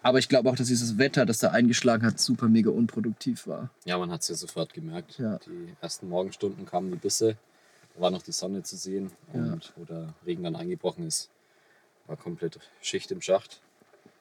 [0.03, 3.71] Aber ich glaube auch, dass dieses Wetter, das da eingeschlagen hat, super mega unproduktiv war.
[3.85, 5.17] Ja, man hat es ja sofort gemerkt.
[5.17, 5.39] Ja.
[5.39, 7.37] Die ersten Morgenstunden kamen die Bisse,
[7.95, 11.31] da war noch die Sonne zu sehen und wo der Regen dann eingebrochen ist,
[12.05, 13.61] war komplett Schicht im Schacht.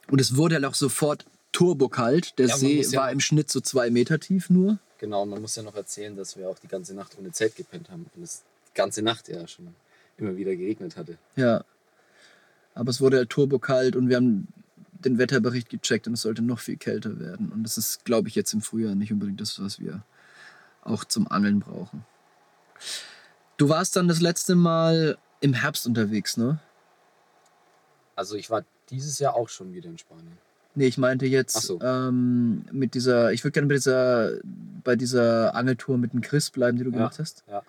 [0.08, 2.38] Und es wurde halt auch sofort turbokalt.
[2.38, 4.78] Der Ja, See ja war im Schnitt so zwei Meter tief nur.
[4.98, 7.56] Genau, und man muss ja noch erzählen, dass wir auch die ganze Nacht ohne Zelt
[7.56, 9.74] gepennt haben und es die ganze Nacht ja schon
[10.16, 11.18] immer wieder geregnet hatte.
[11.36, 11.64] Ja.
[12.74, 14.48] Aber es wurde halt turbokalt und wir haben
[14.92, 17.50] den Wetterbericht gecheckt und es sollte noch viel kälter werden.
[17.50, 20.04] Und das ist, glaube ich, jetzt im Frühjahr nicht unbedingt das, was wir
[20.82, 22.04] auch zum Angeln brauchen.
[23.56, 26.60] Du warst dann das letzte Mal im Herbst unterwegs, ne?
[28.16, 30.38] Also ich war dieses Jahr auch schon wieder in Spanien.
[30.74, 31.78] Nee, ich meinte jetzt so.
[31.82, 34.32] ähm, mit dieser, ich würde gerne bei dieser,
[34.84, 36.96] bei dieser Angeltour mit dem Chris bleiben, die du Ja.
[36.96, 37.44] gemacht hast.
[37.48, 37.62] Ja.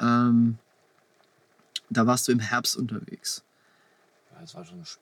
[0.00, 0.56] Ähm,
[1.90, 3.42] da warst du im Herbst unterwegs.
[4.34, 4.96] ja, es war schon sch-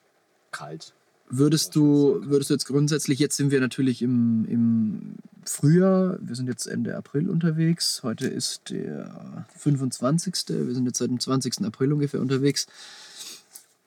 [0.51, 0.93] kalt.
[1.29, 2.29] Würdest du, kalt.
[2.29, 5.15] würdest du jetzt grundsätzlich, jetzt sind wir natürlich im, im
[5.45, 10.33] Frühjahr, wir sind jetzt Ende April unterwegs, heute ist der 25.
[10.49, 11.63] Wir sind jetzt seit dem 20.
[11.65, 12.67] April ungefähr unterwegs.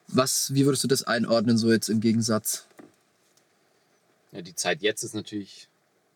[0.07, 2.65] Was, wie würdest du das einordnen, so jetzt im Gegensatz?
[4.37, 5.67] Ja, die Zeit jetzt ist natürlich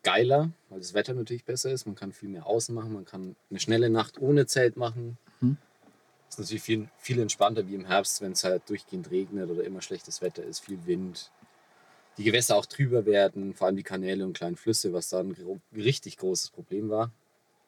[0.04, 1.86] geiler, weil das Wetter natürlich besser ist.
[1.86, 5.18] Man kann viel mehr außen machen, man kann eine schnelle Nacht ohne Zelt machen.
[5.40, 5.56] Mhm.
[6.28, 9.82] Ist natürlich viel, viel entspannter wie im Herbst, wenn es halt durchgehend regnet oder immer
[9.82, 11.32] schlechtes Wetter ist, viel Wind.
[12.16, 15.60] Die Gewässer auch trüber werden, vor allem die Kanäle und kleinen Flüsse, was da ein
[15.74, 17.10] richtig großes Problem war,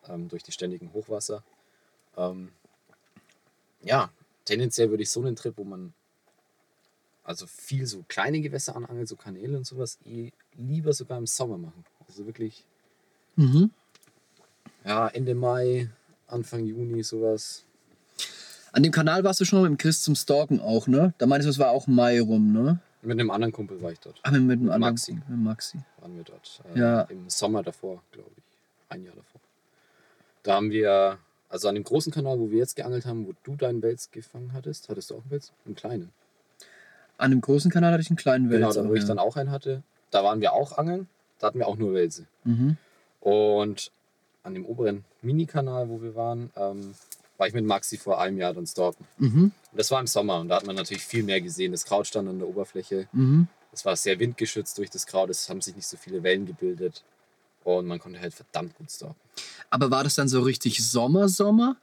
[0.08, 1.42] ähm, durch die ständigen Hochwasser.
[2.16, 2.52] Ähm,
[3.82, 4.08] ja,
[4.44, 5.94] tendenziell würde ich so einen Trip, wo man
[7.24, 11.58] also viel so kleine Gewässer anangelt, so Kanäle und sowas, eh lieber sogar im Sommer
[11.58, 11.84] machen.
[12.06, 12.64] Also wirklich,
[13.36, 13.70] Mhm.
[14.84, 15.88] ja, Ende Mai,
[16.28, 17.64] Anfang Juni, sowas.
[18.72, 21.14] An dem Kanal warst du schon mal mit dem Chris zum Stalken auch, ne?
[21.18, 22.78] Da meinst du, es war auch Mai rum, ne?
[23.02, 24.18] Mit einem anderen Kumpel war ich dort.
[24.22, 24.94] Ah, mit, mit dem Mit anderen.
[24.94, 25.12] Maxi.
[25.28, 25.78] Mit Maxi.
[26.00, 26.60] Waren wir dort.
[26.74, 27.02] Äh, Ja.
[27.02, 28.42] Im Sommer davor, glaube ich.
[28.88, 29.40] Ein Jahr davor.
[30.42, 33.56] Da haben wir, also an dem großen Kanal, wo wir jetzt geangelt haben, wo du
[33.56, 35.52] deinen Wels gefangen hattest, hattest du auch einen Wels?
[35.66, 36.12] Einen kleinen.
[37.18, 38.82] An dem großen Kanal hatte ich einen kleinen Genau, Wälzer.
[38.82, 39.08] da wo ich ja.
[39.08, 39.82] dann auch einen hatte.
[40.10, 41.08] Da waren wir auch angeln.
[41.38, 42.26] Da hatten wir auch nur Welse.
[42.44, 42.76] Mhm.
[43.20, 43.90] Und
[44.42, 46.94] an dem oberen Mini-Kanal, wo wir waren, ähm,
[47.38, 49.06] war ich mit Maxi vor einem Jahr dann stalken.
[49.18, 49.52] Mhm.
[49.72, 51.72] Das war im Sommer und da hat man natürlich viel mehr gesehen.
[51.72, 53.08] Das Kraut stand an der Oberfläche.
[53.12, 53.48] Mhm.
[53.72, 55.30] Es war sehr windgeschützt durch das Kraut.
[55.30, 57.02] Es haben sich nicht so viele Wellen gebildet.
[57.64, 59.16] Und man konnte halt verdammt gut stalken.
[59.70, 61.76] Aber war das dann so richtig Sommer, Sommer?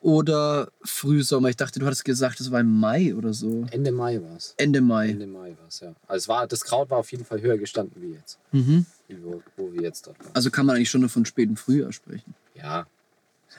[0.00, 1.50] Oder Frühsommer?
[1.50, 3.66] Ich dachte, du hattest gesagt, es war im Mai oder so.
[3.70, 4.54] Ende Mai war es.
[4.56, 5.10] Ende Mai.
[5.10, 5.94] Ende Mai war es, ja.
[6.06, 8.38] Also war, das Kraut war auf jeden Fall höher gestanden wie jetzt.
[8.52, 8.86] Mhm.
[9.22, 10.30] Wo, wo wir jetzt dort waren.
[10.32, 12.34] Also kann man eigentlich schon von spätem Frühjahr sprechen.
[12.54, 12.86] Ja.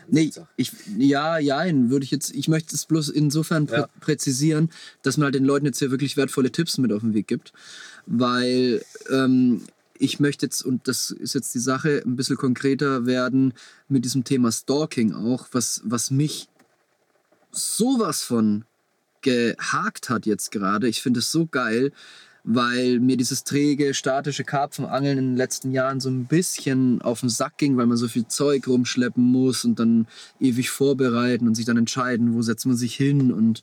[0.08, 3.89] Nee, ich, ja, ja, würde ich jetzt, ich möchte es bloß insofern prä Ja.
[3.99, 4.69] präzisieren,
[5.04, 7.54] dass man halt den Leuten jetzt hier wirklich wertvolle Tipps mit auf den Weg gibt.
[8.08, 9.62] Weil ähm,
[10.01, 13.53] ich möchte jetzt, und das ist jetzt die Sache, ein bisschen konkreter werden
[13.87, 16.47] mit diesem Thema Stalking auch, was, was mich
[17.51, 18.65] sowas von
[19.21, 20.87] gehakt hat jetzt gerade.
[20.87, 21.91] Ich finde es so geil,
[22.43, 27.29] weil mir dieses träge, statische Karpfenangeln in den letzten Jahren so ein bisschen auf den
[27.29, 30.07] Sack ging, weil man so viel Zeug rumschleppen muss und dann
[30.39, 33.61] ewig vorbereiten und sich dann entscheiden, wo setzt man sich hin und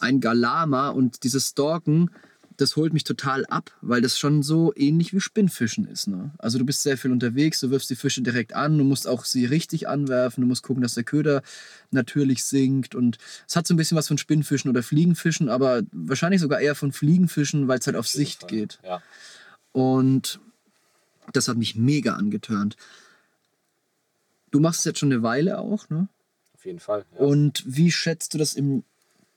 [0.00, 2.10] ein Galama und dieses Stalken,
[2.56, 6.08] das holt mich total ab, weil das schon so ähnlich wie Spinnfischen ist.
[6.08, 6.32] Ne?
[6.38, 9.24] Also du bist sehr viel unterwegs, du wirfst die Fische direkt an, du musst auch
[9.24, 11.42] sie richtig anwerfen, du musst gucken, dass der Köder
[11.90, 16.40] natürlich sinkt und es hat so ein bisschen was von Spinnfischen oder Fliegenfischen, aber wahrscheinlich
[16.40, 18.78] sogar eher von Fliegenfischen, weil es halt auf Sicht geht.
[18.84, 19.02] Ja.
[19.72, 20.40] Und
[21.32, 22.76] das hat mich mega angetörnt.
[24.50, 26.08] Du machst es jetzt schon eine Weile auch, ne?
[26.54, 27.04] Auf jeden Fall.
[27.12, 27.18] Ja.
[27.18, 28.84] Und wie schätzt du das im,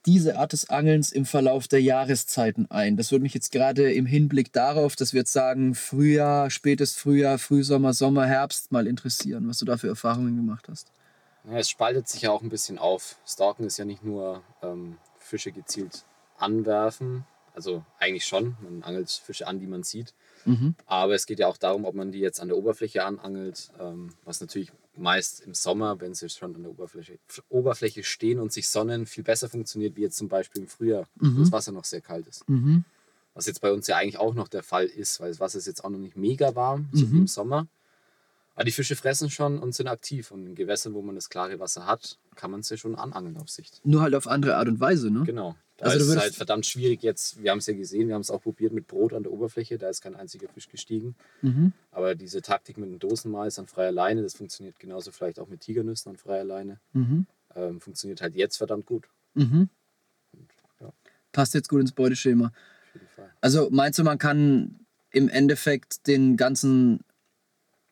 [0.05, 2.97] diese Art des Angelns im Verlauf der Jahreszeiten ein?
[2.97, 7.37] Das würde mich jetzt gerade im Hinblick darauf, dass wir jetzt sagen, Frühjahr, spätes Frühjahr,
[7.39, 10.91] Frühsommer, Sommer, Herbst mal interessieren, was du da für Erfahrungen gemacht hast.
[11.49, 13.17] Ja, es spaltet sich ja auch ein bisschen auf.
[13.25, 16.03] Stalken ist ja nicht nur ähm, Fische gezielt
[16.37, 20.13] anwerfen, also eigentlich schon, man angelt Fische an, die man sieht,
[20.47, 20.75] Mhm.
[20.85, 24.09] aber es geht ja auch darum, ob man die jetzt an der Oberfläche anangelt, ähm,
[24.25, 28.67] was natürlich meist im Sommer, wenn sie schon an der Oberfläche, Oberfläche stehen und sich
[28.69, 31.39] sonnen, viel besser funktioniert, wie jetzt zum Beispiel im Frühjahr, wo Mhm.
[31.39, 32.47] das Wasser noch sehr kalt ist.
[32.49, 32.83] Mhm.
[33.33, 35.67] Was jetzt bei uns ja eigentlich auch noch der Fall ist, weil das Wasser ist
[35.67, 37.21] jetzt auch noch nicht mega warm, so wie Mhm.
[37.21, 37.67] im Sommer.
[38.55, 40.31] Aber die Fische fressen schon und sind aktiv.
[40.31, 43.49] Und in Gewässern, wo man das klare Wasser hat, kann man sie schon anangeln auf
[43.49, 43.81] Sicht.
[43.83, 45.23] Nur halt auf andere Art und Weise, ne?
[45.25, 45.57] Genau.
[45.77, 47.41] Da Also ist es halt verdammt schwierig jetzt.
[47.41, 49.77] Wir haben es ja gesehen, wir haben es auch probiert mit Brot an der Oberfläche.
[49.77, 51.15] Da ist kein einziger Fisch gestiegen.
[51.41, 51.73] Mhm.
[51.91, 55.61] Aber diese Taktik mit dem Dosenmais an freier Leine, das funktioniert genauso vielleicht auch mit
[55.61, 56.79] Tigernüssen an freier Leine.
[56.93, 57.25] Mhm.
[57.55, 59.09] Ähm, funktioniert halt jetzt verdammt gut.
[59.33, 59.69] Mhm.
[60.79, 60.93] Ja.
[61.33, 62.53] Passt jetzt gut ins Beuteschema.
[63.41, 64.79] Also meinst du, man kann
[65.11, 67.01] im Endeffekt den ganzen,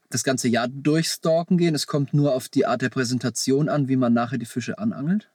[0.09, 1.75] das ganze Jahr durchstalken gehen?
[1.75, 5.29] Es kommt nur auf die Art der Präsentation an, wie man nachher die Fische anangelt?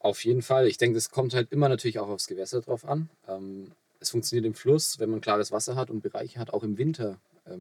[0.00, 0.68] Auf jeden Fall.
[0.68, 3.08] Ich denke, es kommt halt immer natürlich auch aufs Gewässer drauf an.
[3.26, 6.78] Ähm, es funktioniert im Fluss, wenn man klares Wasser hat und Bereiche hat, auch im
[6.78, 7.18] Winter.
[7.46, 7.60] Ähm,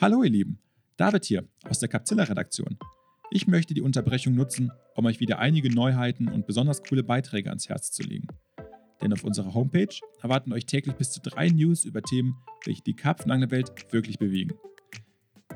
[0.00, 0.58] Hallo ihr Lieben,
[0.96, 2.78] David hier aus der Capzilla-Redaktion.
[3.30, 7.68] Ich möchte die Unterbrechung nutzen, um euch wieder einige Neuheiten und besonders coole Beiträge ans
[7.68, 8.26] Herz zu legen.
[9.00, 12.94] Denn auf unserer Homepage erwarten euch täglich bis zu drei News über Themen, welche die
[12.94, 14.52] Karpfenanglerwelt wirklich bewegen.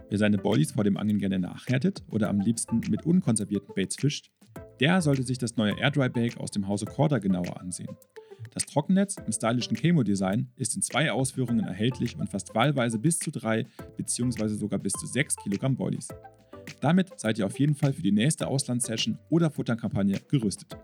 [0.09, 4.31] Wer seine Boilies vor dem Angeln gerne nachhärtet oder am liebsten mit unkonservierten Baits fischt,
[4.79, 7.97] der sollte sich das neue Airdry Bag aus dem Hause Corda genauer ansehen.
[8.55, 13.33] Das Trockennetz im stylischen Camo-Design ist in zwei Ausführungen erhältlich und fasst wahlweise bis zu
[13.33, 13.67] drei
[13.97, 14.49] bzw.
[14.49, 16.09] sogar bis zu sechs Kilogramm Boilies.
[16.81, 20.77] Damit seid ihr auf jeden Fall für die nächste Auslandssession oder Futterkampagne gerüstet.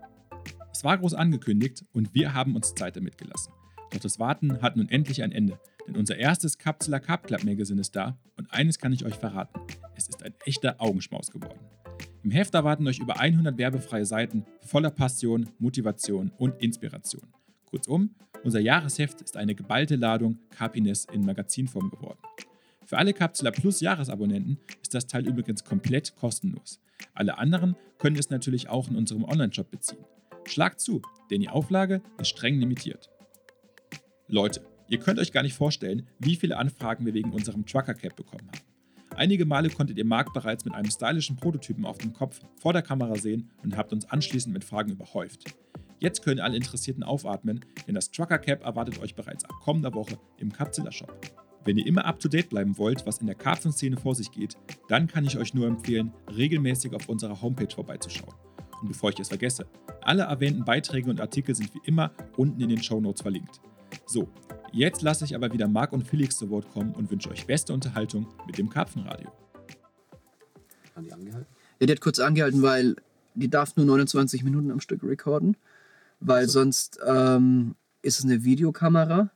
[0.71, 3.53] Es war groß angekündigt und wir haben uns Zeit damit gelassen.
[3.93, 7.79] Doch das Warten hat nun endlich ein Ende, denn unser erstes Capsula Carp Club Magazine
[7.79, 9.59] ist da und eines kann ich euch verraten:
[9.95, 11.59] Es ist ein echter Augenschmaus geworden.
[12.23, 17.27] Im Heft erwarten euch über 100 werbefreie Seiten voller Passion, Motivation und Inspiration.
[17.65, 22.19] Kurzum, unser Jahresheft ist eine geballte Ladung Carpines in Magazinform geworden.
[22.85, 26.79] Für alle Capsula Plus Jahresabonnenten ist das Teil übrigens komplett kostenlos.
[27.13, 30.03] Alle anderen können es natürlich auch in unserem Onlineshop beziehen.
[30.45, 33.12] Schlagt zu, denn die Auflage ist streng limitiert.
[34.29, 38.15] Leute, ihr könnt euch gar nicht vorstellen, wie viele Anfragen wir wegen unserem Trucker Cap
[38.15, 38.73] bekommen haben.
[39.17, 42.81] Einige Male konntet ihr Marc bereits mit einem stylischen Prototypen auf dem Kopf vor der
[42.81, 45.53] Kamera sehen und habt uns anschließend mit Fragen überhäuft.
[45.99, 50.17] Jetzt können alle Interessierten aufatmen, denn das Trucker Cap erwartet euch bereits ab kommender Woche
[50.37, 51.13] im Capzilla Shop.
[51.65, 54.57] Wenn ihr immer up to date bleiben wollt, was in der Karpfenszene vor sich geht,
[54.87, 58.33] dann kann ich euch nur empfehlen, regelmäßig auf unserer Homepage vorbeizuschauen.
[58.81, 59.65] Und bevor ich es vergesse,
[60.01, 63.61] alle erwähnten Beiträge und Artikel sind wie immer unten in den Show Notes verlinkt.
[64.05, 64.29] So,
[64.71, 67.73] jetzt lasse ich aber wieder Marc und Felix zu Wort kommen und wünsche euch beste
[67.73, 69.31] Unterhaltung mit dem Karpfenradio.
[70.95, 71.47] haben die angehalten?
[71.79, 72.95] Ja, die hat kurz angehalten, weil
[73.35, 75.57] die darf nur 29 Minuten am Stück recorden,
[76.19, 76.59] weil So.
[76.59, 79.31] sonst ähm, ist es eine Videokamera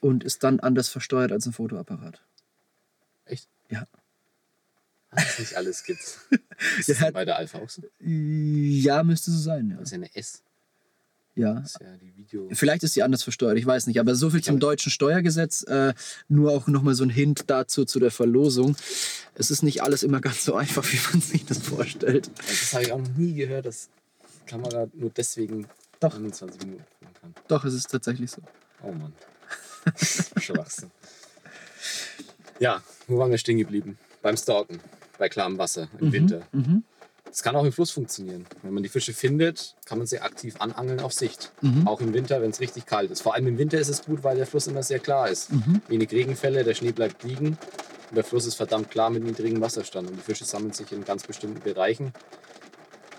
[0.00, 2.22] und ist dann anders versteuert als ein Fotoapparat.
[3.26, 3.48] Echt?
[3.68, 3.84] Ja.
[5.10, 6.20] Das nicht alles gibt's.
[6.78, 7.82] Ist Ja, das bei der Alpha auch so?
[8.00, 9.76] Ja, müsste so sein, ja.
[9.76, 10.42] Das ist ja eine S.
[11.36, 11.60] Ja.
[11.60, 11.86] Ist ja.
[12.52, 14.00] Vielleicht ist sie anders versteuert, ich weiß nicht.
[14.00, 15.62] Aber so viel zum deutschen Steuergesetz.
[15.64, 15.94] Äh,
[16.28, 18.76] nur auch nochmal so ein Hint dazu, zu der Verlosung.
[19.34, 22.30] Es ist nicht alles immer ganz so einfach, wie man sich das vorstellt.
[22.36, 23.90] Das habe ich auch noch nie gehört, dass
[24.42, 25.66] die Kamera nur deswegen
[26.00, 26.14] Doch.
[26.14, 27.34] 21 Minuten filmen kann.
[27.48, 28.42] Doch, es ist tatsächlich so.
[28.82, 29.12] Oh Mann.
[30.40, 30.90] Schwachsinn.
[32.58, 33.98] Ja, wo waren wir stehen geblieben?
[34.22, 34.80] Beim Stalken,
[35.18, 36.42] bei klarem Wasser im Winter.
[36.52, 36.82] Mhm.
[37.36, 38.46] Das kann auch im Fluss funktionieren.
[38.62, 41.52] Wenn man die Fische findet, kann man sie aktiv anangeln auf Sicht.
[41.60, 41.86] Mhm.
[41.86, 43.20] Auch im Winter, wenn es richtig kalt ist.
[43.20, 45.52] Vor allem im Winter ist es gut, weil der Fluss immer sehr klar ist.
[45.52, 45.82] Mhm.
[45.88, 47.48] Wenig Regenfälle, der Schnee bleibt liegen.
[48.08, 50.08] Und der Fluss ist verdammt klar mit niedrigem Wasserstand.
[50.08, 52.14] Und die Fische sammeln sich in ganz bestimmten Bereichen.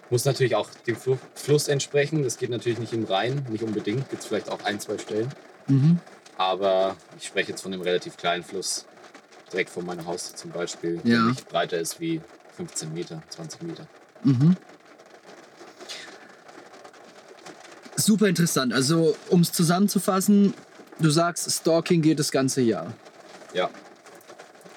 [0.09, 2.23] Muss natürlich auch dem Flu- Fluss entsprechen.
[2.23, 4.09] Das geht natürlich nicht im Rhein, nicht unbedingt.
[4.09, 5.29] Gibt es vielleicht auch ein, zwei Stellen.
[5.67, 5.99] Mhm.
[6.37, 8.87] Aber ich spreche jetzt von einem relativ kleinen Fluss.
[9.53, 11.21] Direkt vor meinem Haus zum Beispiel, der Ja.
[11.25, 12.19] nicht breiter ist wie
[12.55, 13.87] 15 Meter, 20 Meter.
[14.23, 14.55] Mhm.
[17.95, 18.73] Super interessant.
[18.73, 20.53] Also, um es zusammenzufassen,
[20.99, 22.93] du sagst, Stalking geht das ganze Jahr.
[23.53, 23.69] Ja,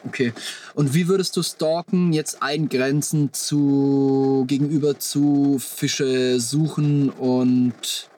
[0.07, 0.33] Okay.
[0.74, 8.09] Und wie würdest du Stalken jetzt eingrenzen zu gegenüber zu Fische suchen und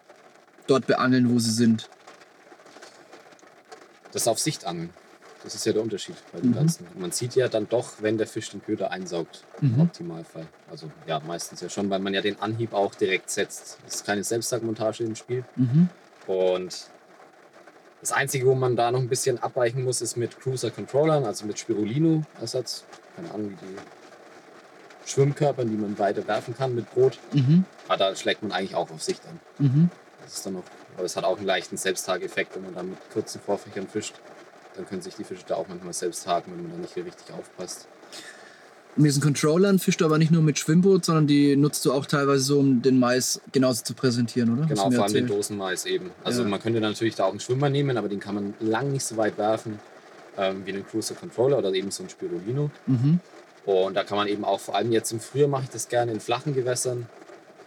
[0.67, 1.89] dort beangeln, wo sie sind?
[4.13, 4.91] das auf Sicht angeln.
[5.45, 6.55] Das ist ja der Unterschied bei dem Mhm.
[6.55, 6.87] Ganzen.
[6.97, 9.75] Man sieht ja dann doch, wenn der Fisch den Köder einsaugt, Mhm.
[9.75, 10.47] im Optimalfall.
[10.71, 13.79] Also ja, meistens ja schon, weil man ja den Anhieb auch direkt setzt.
[13.87, 15.45] Es ist keine Selbsttagmontage im Spiel.
[15.57, 15.89] Mhm.
[16.29, 16.87] Und
[18.01, 21.59] das Einzige, wo man da noch ein bisschen abweichen muss, ist mit Cruiser-Controllern, also mit
[21.59, 22.85] Spirulino-Ersatz.
[23.17, 27.19] Keine Ahnung, wie die Schwimmkörpern, die man weiter werfen kann mit Brot.
[27.33, 27.65] Mhm.
[27.89, 29.41] Aber da schlägt man eigentlich auch auf Sicht an.
[29.59, 29.91] Mhm.
[30.23, 30.63] Das ist dann noch,
[30.97, 34.15] aber es hat auch einen leichten Selbsttageffekt, wenn man dann mit kurzen Vorfächern fischt.
[34.77, 37.35] Dann können sich die Fische da auch manchmal selbst haken, wenn man da nicht richtig
[37.35, 37.87] aufpasst.
[38.95, 42.05] Mit diesen Controllern fischst du aber nicht nur mit Schwimmboot, sondern die nutzt du auch
[42.05, 44.67] teilweise so, um den Mais genauso zu präsentieren, oder?
[44.67, 45.31] Genau, vor allem den erzählt.
[45.31, 46.11] Dosenmais eben.
[46.25, 46.49] Also Ja.
[46.49, 49.17] man könnte natürlich da auch einen Schwimmer nehmen, aber den kann man lang nicht so
[49.17, 49.79] weit werfen
[50.37, 52.71] ähm, wie einen Cruiser Controller oder eben so ein Spirulino.
[52.87, 53.21] Mhm.
[53.65, 56.13] Und da kann man eben auch, vor allem jetzt im Frühjahr mache ich das gerne
[56.13, 57.07] in flachen Gewässern,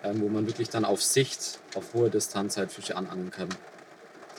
[0.03, 3.49] ähm, wo man wirklich dann auf Sicht, auf hohe Distanz halt Fische anangeln kann.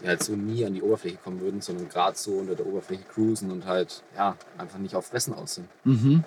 [0.00, 3.04] Die halt so nie an die Oberfläche kommen würden, sondern gerade so unter der Oberfläche
[3.04, 5.68] cruisen und halt, ja, einfach nicht auf Fressen aus sind.
[5.84, 6.24] Mhm.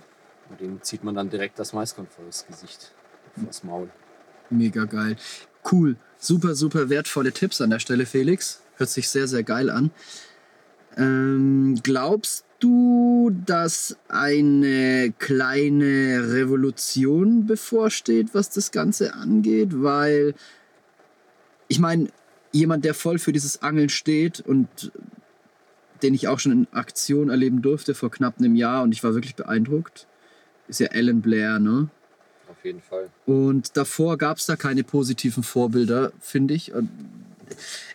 [0.50, 2.92] Und dem zieht man dann direkt das Maiskorn vor das Gesicht,
[3.36, 3.90] vor das Maul.
[4.50, 5.16] Mega geil.
[5.72, 5.96] Cool.
[6.18, 8.62] Super, super wertvolle Tipps an der Stelle, Felix.
[8.78, 9.92] Hört sich sehr, sehr geil an.
[10.98, 19.70] Ähm, glaubst du, dass eine kleine Revolution bevorsteht, was das Ganze angeht?
[19.82, 20.34] Weil,
[21.68, 22.10] ich meine,
[22.52, 24.92] jemand, der voll für dieses Angeln steht und
[26.02, 29.14] den ich auch schon in Aktion erleben durfte vor knapp einem Jahr und ich war
[29.14, 30.08] wirklich beeindruckt,
[30.68, 31.90] ist ja Alan Blair, ne?
[32.50, 33.10] Auf jeden Fall.
[33.26, 36.74] Und davor gab es da keine positiven Vorbilder, finde ich.
[36.74, 36.90] Und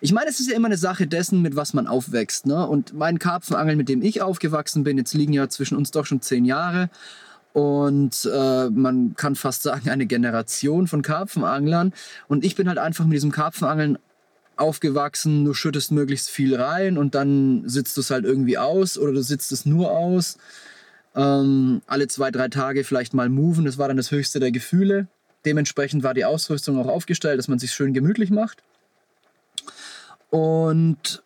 [0.01, 2.45] ich meine, es ist ja immer eine Sache dessen, mit was man aufwächst.
[2.45, 2.67] Ne?
[2.67, 6.21] Und mein Karpfenangeln, mit dem ich aufgewachsen bin, jetzt liegen ja zwischen uns doch schon
[6.21, 6.89] zehn Jahre.
[7.53, 11.93] Und äh, man kann fast sagen, eine Generation von Karpfenanglern.
[12.27, 13.97] Und ich bin halt einfach mit diesem Karpfenangeln
[14.57, 15.45] aufgewachsen.
[15.45, 19.21] Du schüttest möglichst viel rein und dann sitzt du es halt irgendwie aus oder du
[19.21, 20.37] sitzt es nur aus
[21.15, 23.65] ähm, alle zwei, drei Tage vielleicht mal moven.
[23.65, 25.07] Das war dann das höchste der Gefühle.
[25.45, 28.63] Dementsprechend war die Ausrüstung auch aufgestellt, dass man sich schön gemütlich macht.
[30.29, 31.23] Und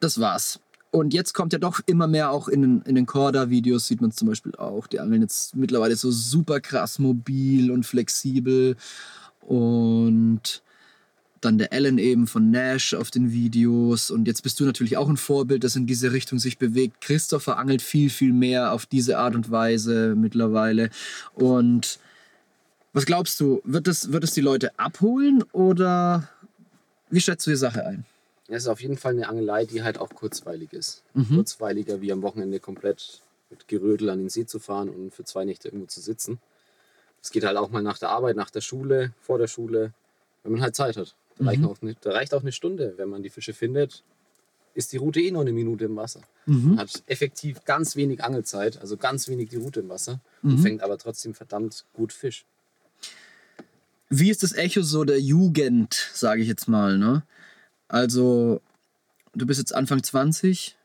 [0.00, 0.58] das war's.
[0.90, 4.10] Und jetzt kommt ja doch immer mehr auch in den, in den Corda-Videos, sieht man
[4.10, 4.86] es zum Beispiel auch.
[4.86, 8.76] Die angeln jetzt mittlerweile so super krass mobil und flexibel.
[9.40, 10.62] Und
[11.44, 14.10] dann der Alan eben von Nash auf den Videos.
[14.10, 17.00] Und jetzt bist du natürlich auch ein Vorbild, das in diese Richtung sich bewegt.
[17.00, 20.90] Christopher angelt viel, viel mehr auf diese Art und Weise mittlerweile.
[21.34, 21.98] Und
[22.92, 26.28] was glaubst du, wird es, wird es die Leute abholen oder
[27.10, 28.04] wie schätzt du die Sache ein?
[28.48, 31.02] Es ist auf jeden Fall eine Angelei, die halt auch kurzweilig ist.
[31.14, 31.36] Mhm.
[31.36, 35.44] Kurzweiliger wie am Wochenende komplett mit Gerödel an den See zu fahren und für zwei
[35.44, 36.38] Nächte irgendwo zu sitzen.
[37.22, 39.92] Es geht halt auch mal nach der Arbeit, nach der Schule, vor der Schule,
[40.42, 41.14] wenn man halt Zeit hat.
[41.38, 41.48] Da, Mhm.
[41.48, 42.94] reicht, auch eine, da reicht auch eine Stunde.
[42.96, 44.04] Wenn man die Fische findet,
[44.74, 46.20] ist die Route eh noch eine Minute im Wasser.
[46.46, 46.70] Mhm.
[46.70, 50.62] Man hat effektiv ganz wenig Angelzeit, also ganz wenig die Route im Wasser und Mhm.
[50.62, 52.44] fängt aber trotzdem verdammt gut Fisch.
[54.08, 57.22] Wie ist das Echo so der Jugend, sage ich jetzt mal, ne?
[57.88, 58.60] Also,
[59.34, 60.76] du bist jetzt Anfang 20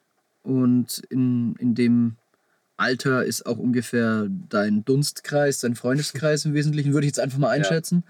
[0.43, 2.15] und in, in dem
[2.77, 7.49] Alter ist auch ungefähr dein Dunstkreis, dein Freundeskreis im Wesentlichen, würde ich jetzt einfach mal
[7.49, 8.03] einschätzen.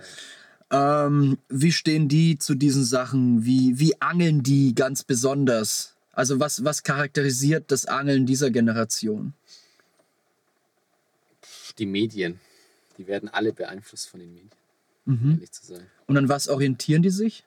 [0.70, 3.46] Ähm, wie stehen die zu diesen Sachen?
[3.46, 5.96] Wie, wie angeln die ganz besonders?
[6.12, 9.34] Also was, was charakterisiert das Angeln dieser Generation?
[11.78, 12.40] Die Medien,
[12.98, 14.52] die werden alle beeinflusst von den Medien,
[15.06, 15.32] Mhm.
[15.34, 15.86] ehrlich zu sein.
[16.08, 17.44] Und an was orientieren die sich?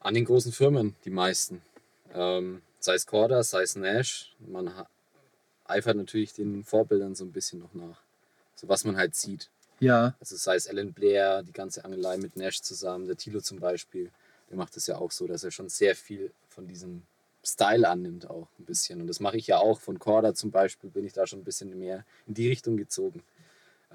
[0.00, 1.62] An den großen Firmen, die meisten.
[2.14, 4.34] Ähm, sei es Corda, sei es Nash.
[4.46, 4.70] Man
[5.64, 8.00] eifert natürlich den Vorbildern so ein bisschen noch nach.
[8.54, 9.48] So was man halt sieht.
[9.82, 10.14] Ja.
[10.20, 14.10] Also sei es Alan Blair, die ganze Angelei mit Nash zusammen, der Tilo zum Beispiel,
[14.48, 17.02] der macht es ja auch so, dass er schon sehr viel von diesem
[17.44, 19.00] Style annimmt auch ein bisschen.
[19.00, 19.80] Und das mache ich ja auch.
[19.80, 23.22] Von Corda zum Beispiel bin ich da schon ein bisschen mehr in die Richtung gezogen.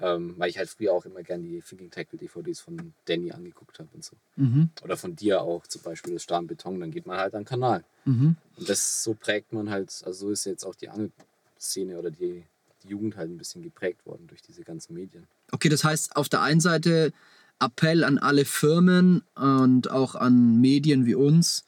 [0.00, 3.80] Ähm, weil ich halt früher auch immer gerne die Thinking Tackle DVDs von Danny angeguckt
[3.80, 4.14] habe und so.
[4.36, 4.70] Mhm.
[4.84, 7.48] Oder von dir auch zum Beispiel das Stahl Beton, dann geht man halt an den
[7.48, 7.82] Kanal.
[8.04, 8.36] Mhm.
[8.56, 12.44] Und das so prägt man halt, also so ist jetzt auch die Angelszene oder die,
[12.82, 15.26] die Jugend halt ein bisschen geprägt worden durch diese ganzen Medien.
[15.52, 17.12] Okay, das heißt auf der einen Seite
[17.60, 21.64] Appell an alle Firmen und auch an Medien wie uns,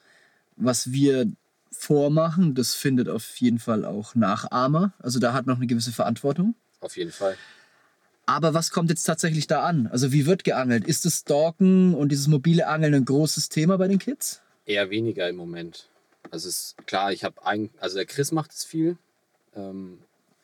[0.55, 1.31] was wir
[1.71, 4.93] vormachen, das findet auf jeden Fall auch Nachahmer.
[4.99, 6.55] Also da hat noch eine gewisse Verantwortung.
[6.79, 7.35] Auf jeden Fall.
[8.25, 9.87] Aber was kommt jetzt tatsächlich da an?
[9.87, 10.85] Also wie wird geangelt?
[10.85, 14.41] Ist das Stalken und dieses mobile Angeln ein großes Thema bei den Kids?
[14.65, 15.89] Eher weniger im Moment.
[16.29, 18.97] Also es ist klar, ich habe ein, also der Chris macht es viel,
[19.55, 19.99] ähm,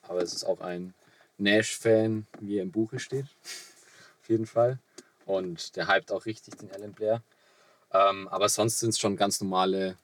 [0.08, 0.93] aber es ist auch ein
[1.38, 3.26] Nash-Fan, wie er im Buche steht.
[4.22, 4.80] Auf jeden Fall.
[5.26, 7.22] Und der hypt auch richtig den Alan Blair.
[7.93, 9.97] Ähm, aber sonst sind es schon ganz normale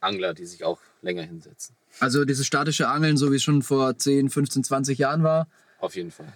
[0.00, 1.74] Angler, die sich auch länger hinsetzen.
[2.00, 5.48] Also dieses statische Angeln, so wie es schon vor 10, 15, 20 Jahren war.
[5.80, 6.32] Auf jeden Fall.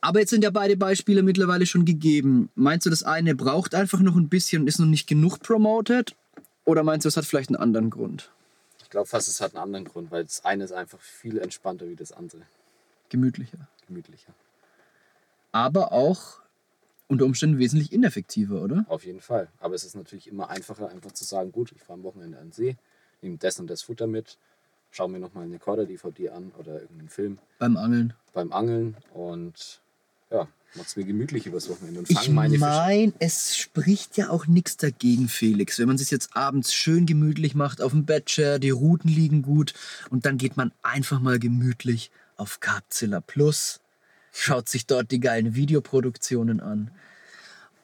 [0.00, 2.50] Aber jetzt sind ja beide Beispiele mittlerweile schon gegeben.
[2.54, 6.14] Meinst du, das eine braucht einfach noch ein bisschen und ist noch nicht genug promoted?
[6.64, 8.30] Oder meinst du, es hat vielleicht einen anderen Grund?
[8.90, 11.88] Ich glaube fast, es hat einen anderen Grund, weil das eine ist einfach viel entspannter
[11.88, 12.42] wie das andere.
[13.08, 13.68] Gemütlicher.
[13.86, 14.34] Gemütlicher.
[15.52, 16.40] Aber auch
[17.06, 18.84] unter Umständen wesentlich ineffektiver, oder?
[18.88, 19.46] Auf jeden Fall.
[19.60, 22.46] Aber es ist natürlich immer einfacher, einfach zu sagen, gut, ich fahre am Wochenende an
[22.46, 22.76] den See,
[23.22, 24.38] nehme das und das Futter mit,
[24.90, 28.14] schaue mir nochmal eine Corda-DVD an oder irgendeinen Film Beim Angeln.
[28.32, 29.80] beim Angeln und
[30.30, 32.64] ja, mache es mir gemütlich übers Wochenende und Ich fange meine Fische.
[32.64, 35.78] meine, es spricht ja auch nichts dagegen, Felix.
[35.78, 39.74] Wenn man sich jetzt abends schön gemütlich macht auf dem Bettchair, die Routen liegen gut
[40.10, 43.80] und dann geht man einfach mal gemütlich auf Carpzilla Plus,
[44.32, 46.90] schaut sich dort die geilen Videoproduktionen an.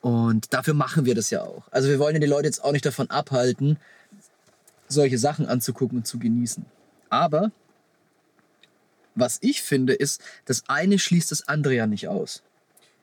[0.00, 1.64] Und dafür machen wir das ja auch.
[1.72, 3.78] Also wir wollen ja die Leute jetzt auch nicht davon abhalten,
[4.88, 6.64] solche Sachen anzugucken und zu genießen.
[7.08, 7.50] Aber
[9.16, 12.42] was ich finde, ist, das eine schließt das andere ja nicht aus.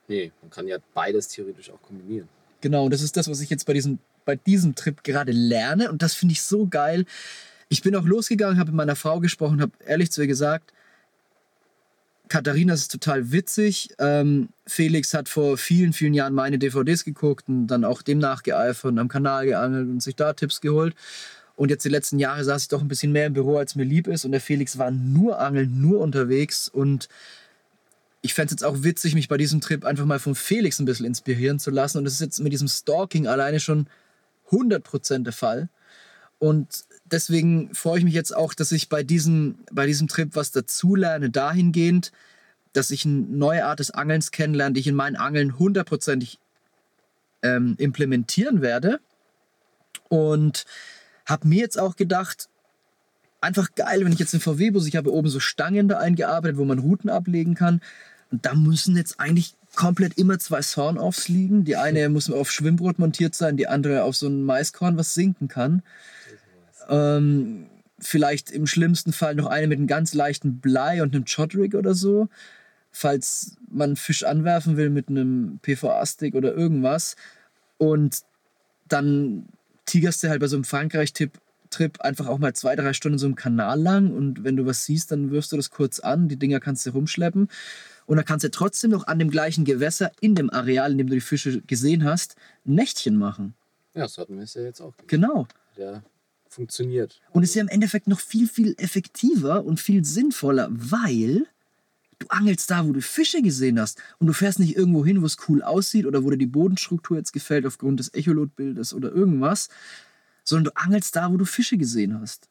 [0.07, 2.29] Nee, man kann ja beides theoretisch auch kombinieren.
[2.61, 5.91] Genau, und das ist das, was ich jetzt bei diesem, bei diesem Trip gerade lerne.
[5.91, 7.05] Und das finde ich so geil.
[7.67, 10.71] Ich bin auch losgegangen, habe mit meiner Frau gesprochen, habe ehrlich zu ihr gesagt,
[12.29, 13.89] Katharina, ist total witzig.
[13.99, 18.91] Ähm, Felix hat vor vielen, vielen Jahren meine DVDs geguckt und dann auch dem nachgeeifert
[18.91, 20.95] und am Kanal geangelt und sich da Tipps geholt.
[21.55, 23.83] Und jetzt die letzten Jahre saß ich doch ein bisschen mehr im Büro, als mir
[23.83, 24.25] lieb ist.
[24.25, 26.67] Und der Felix war nur angeln, nur unterwegs.
[26.67, 27.09] Und
[28.21, 30.85] ich fände es jetzt auch witzig, mich bei diesem Trip einfach mal von Felix ein
[30.85, 31.99] bisschen inspirieren zu lassen.
[31.99, 33.87] Und das ist jetzt mit diesem Stalking alleine schon
[34.49, 35.69] 100% der Fall.
[36.39, 40.51] Und deswegen freue ich mich jetzt auch, dass ich bei diesem, bei diesem Trip was
[40.51, 42.11] dazulerne, dahingehend,
[42.73, 46.39] dass ich eine neue Art des Angelns kennenlerne, die ich in meinen Angeln hundertprozentig
[47.43, 48.99] ähm, implementieren werde.
[50.09, 50.65] Und
[51.25, 52.49] habe mir jetzt auch gedacht,
[53.41, 56.65] einfach geil, wenn ich jetzt einen VW-Bus, ich habe oben so Stangen da eingearbeitet, wo
[56.65, 57.81] man Routen ablegen kann.
[58.31, 61.65] Und da müssen jetzt eigentlich komplett immer zwei Sawn-Offs liegen.
[61.65, 65.47] Die eine muss auf Schwimmbrot montiert sein, die andere auf so ein Maiskorn, was sinken
[65.47, 65.83] kann.
[66.89, 67.67] Ähm,
[67.99, 71.93] vielleicht im schlimmsten Fall noch eine mit einem ganz leichten Blei und einem Chodrig oder
[71.93, 72.29] so.
[72.91, 77.15] Falls man Fisch anwerfen will mit einem PVA-Stick oder irgendwas.
[77.77, 78.19] Und
[78.87, 79.47] dann
[79.85, 81.31] tigerst du halt bei so einem Frankreich-Trip
[81.69, 84.85] Trip einfach auch mal zwei, drei Stunden so im Kanal lang und wenn du was
[84.85, 87.49] siehst, dann wirfst du das kurz an, die Dinger kannst du rumschleppen
[88.05, 91.07] und dann kannst du trotzdem noch an dem gleichen Gewässer in dem Areal, in dem
[91.07, 93.55] du die Fische gesehen hast, ein Nächtchen machen.
[93.95, 94.95] Ja, so hatten wir es ja jetzt auch.
[94.97, 95.07] gemacht.
[95.07, 95.47] Genau.
[95.77, 96.03] Der
[96.47, 97.19] funktioniert.
[97.31, 101.47] Und ist ja im Endeffekt noch viel, viel effektiver und viel sinnvoller, weil
[102.19, 104.01] du angelst da, wo du Fische gesehen hast.
[104.19, 107.17] Und du fährst nicht irgendwo hin, wo es cool aussieht oder wo dir die Bodenstruktur
[107.17, 109.69] jetzt gefällt aufgrund des Echolotbildes oder irgendwas,
[110.43, 112.49] sondern du angelst da, wo du Fische gesehen hast.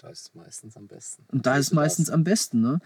[0.00, 1.24] Da ist es meistens am besten.
[1.30, 2.62] Und da ist es meistens am besten.
[2.62, 2.80] Ne?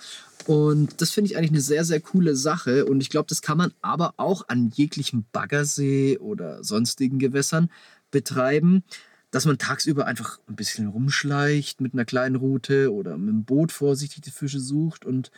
[0.47, 2.87] Und das finde ich eigentlich eine sehr, sehr coole Sache.
[2.87, 7.70] Und ich glaube, das kann man aber auch an jeglichem Baggersee oder sonstigen Gewässern
[8.11, 8.82] betreiben,
[9.30, 13.70] dass man tagsüber einfach ein bisschen rumschleicht mit einer kleinen Route oder mit dem Boot
[13.70, 15.30] vorsichtig die Fische sucht und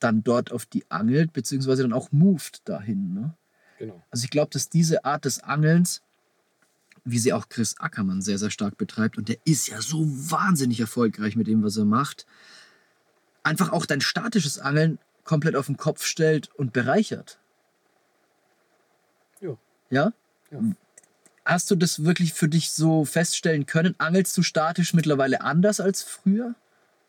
[0.00, 3.14] dann dort auf die angelt, beziehungsweise dann auch moved dahin.
[3.14, 3.34] Ne?
[3.78, 4.02] Genau.
[4.10, 6.02] Also ich glaube, dass diese Art des Angelns,
[7.04, 10.80] wie sie auch Chris Ackermann sehr, sehr stark betreibt, und der ist ja so wahnsinnig
[10.80, 12.26] erfolgreich mit dem, was er macht,
[13.42, 17.38] einfach auch dein statisches Angeln komplett auf den Kopf stellt und bereichert.
[19.40, 19.56] Ja.
[19.90, 20.12] Ja?
[20.50, 20.60] Ja.
[21.44, 23.94] hast du das wirklich für dich so feststellen können?
[23.98, 26.54] Angelst du statisch mittlerweile anders als früher?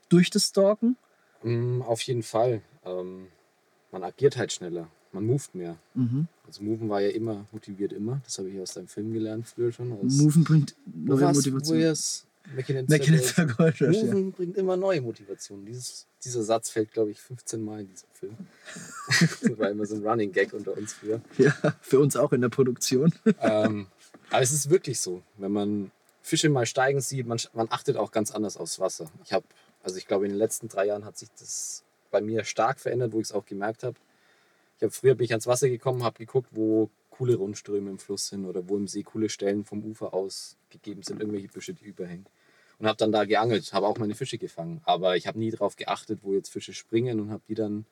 [0.09, 0.97] Durch das Stalken?
[1.43, 2.61] Mm, auf jeden Fall.
[2.85, 3.27] Ähm,
[3.91, 4.89] man agiert halt schneller.
[5.11, 5.77] Man moved mehr.
[5.93, 6.27] Mhm.
[6.47, 8.21] Also Moven war ja immer, motiviert immer.
[8.23, 9.91] Das habe ich aus deinem Film gelernt früher schon.
[9.91, 11.37] Aus Moven bringt neue war's?
[11.37, 11.79] Motivation.
[11.79, 11.93] Ja.
[14.13, 15.65] Moven bringt immer neue Motivation.
[15.65, 18.35] Dieses, dieser Satz fällt, glaube ich, 15 Mal in diesem Film.
[19.07, 21.21] das war immer so ein Running Gag unter uns früher.
[21.37, 23.13] ja, für uns auch in der Produktion.
[23.41, 23.87] ähm,
[24.29, 28.11] aber es ist wirklich so, wenn man Fische mal steigen sieht, man, man achtet auch
[28.11, 29.11] ganz anders aufs Wasser.
[29.25, 29.45] Ich habe,
[29.83, 33.13] also ich glaube, in den letzten drei Jahren hat sich das bei mir stark verändert,
[33.13, 33.95] wo ich es auch gemerkt habe.
[34.77, 38.27] Ich habe früher bin ich ans Wasser gekommen, habe geguckt, wo coole Rundströme im Fluss
[38.27, 41.85] sind oder wo im See coole Stellen vom Ufer aus gegeben sind, irgendwelche Büsche, die
[41.85, 42.25] überhängen.
[42.79, 44.81] Und habe dann da geangelt, habe auch meine Fische gefangen.
[44.85, 47.85] Aber ich habe nie darauf geachtet, wo jetzt Fische springen und habe die dann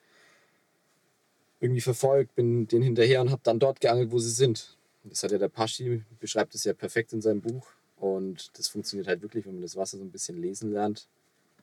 [1.60, 4.78] irgendwie verfolgt, bin denen hinterher und habe dann dort geangelt, wo sie sind.
[5.04, 7.68] Das hat ja der Paschi, beschreibt es ja perfekt in seinem Buch.
[7.98, 11.08] Und das funktioniert halt wirklich, wenn man das Wasser so ein bisschen lesen lernt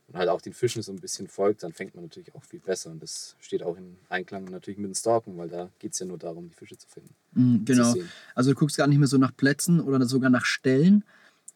[0.08, 2.60] und halt auch den Fischen so ein bisschen folgt, dann fängt man natürlich auch viel
[2.60, 2.90] besser.
[2.90, 6.06] Und das steht auch in Einklang natürlich mit dem Stalken, weil da geht es ja
[6.06, 7.14] nur darum, die Fische zu finden.
[7.32, 7.92] Mhm, genau.
[7.92, 8.08] sehen.
[8.34, 11.04] Also du guckst gar nicht mehr so nach Plätzen oder sogar nach Stellen,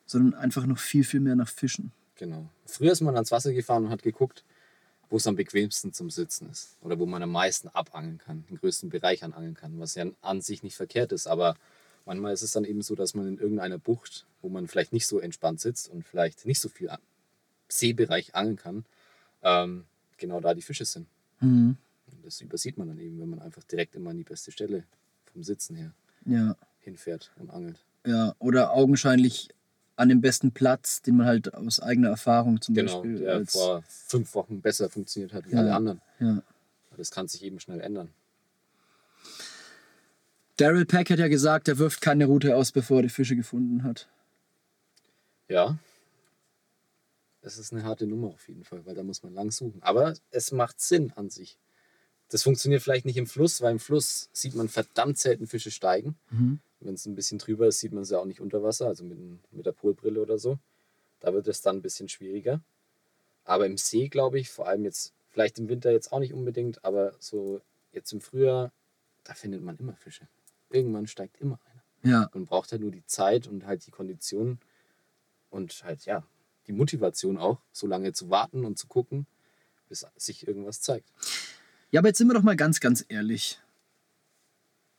[0.07, 1.93] sondern einfach noch viel, viel mehr nach Fischen.
[2.17, 2.49] Genau.
[2.67, 4.45] Früher ist man ans Wasser gefahren und hat geguckt,
[5.09, 6.77] wo es am bequemsten zum Sitzen ist.
[6.83, 10.41] Oder wo man am meisten abangeln kann, den größten Bereich anangeln kann, was ja an
[10.41, 11.29] sich nicht verkehrt ist.
[11.29, 11.57] Aber
[12.05, 15.07] manchmal ist es dann eben so, dass man in irgendeiner Bucht, wo man vielleicht nicht
[15.07, 16.91] so entspannt sitzt und vielleicht nicht so viel
[17.71, 18.85] Seebereich angeln kann,
[19.43, 19.85] ähm,
[20.19, 21.07] genau da die Fische sind.
[21.41, 21.77] Mhm.
[22.13, 24.85] Und das übersieht man dann eben, wenn man einfach direkt immer an die beste Stelle
[25.33, 25.93] vom Sitzen her
[26.27, 27.79] Ja, hinfährt und angelt.
[28.07, 28.35] ja.
[28.39, 29.49] Oder augenscheinlich
[29.97, 33.53] an dem besten Platz, den man halt aus eigener Erfahrung zum Genau, Beispiel der als,
[33.53, 35.59] vor fünf Wochen besser funktioniert hat wie Ja.
[35.61, 36.01] alle anderen.
[36.19, 36.43] ja.
[36.97, 38.11] Das kann sich eben schnell ändern.
[40.57, 43.83] Daryl Peck hat ja gesagt, er wirft keine Route aus, bevor er die Fische gefunden
[43.85, 44.09] hat.
[45.49, 45.79] Ja.
[47.43, 49.83] Es ist eine harte Nummer auf jeden Fall, weil da muss man lang suchen.
[49.83, 51.59] Aber es macht Sinn an sich.
[52.29, 56.17] Das funktioniert vielleicht nicht im Fluss, weil im Fluss sieht man verdammt selten Fische steigen.
[56.31, 56.61] Mhm.
[56.81, 59.19] Wenn es ein bisschen drüber ist, sieht man sie auch nicht unter Wasser, also mit,
[59.53, 60.59] mit der Polbrille oder so.
[61.21, 62.61] Da wird es dann ein bisschen schwieriger.
[63.45, 66.85] Aber im See, glaube ich, vor allem jetzt, vielleicht im Winter jetzt auch nicht unbedingt,
[66.85, 67.61] aber so
[67.93, 68.73] jetzt im Frühjahr,
[69.25, 70.29] da findet man immer Fische.
[70.71, 72.11] Irgendwann steigt immer einer.
[72.13, 74.61] Ja, Man braucht halt nur die Zeit und halt die Konditionen
[75.51, 76.25] und halt, ja,
[76.71, 79.27] die Motivation auch, so lange zu warten und zu gucken,
[79.89, 81.09] bis sich irgendwas zeigt.
[81.91, 83.61] Ja, aber jetzt sind wir doch mal ganz, ganz ehrlich.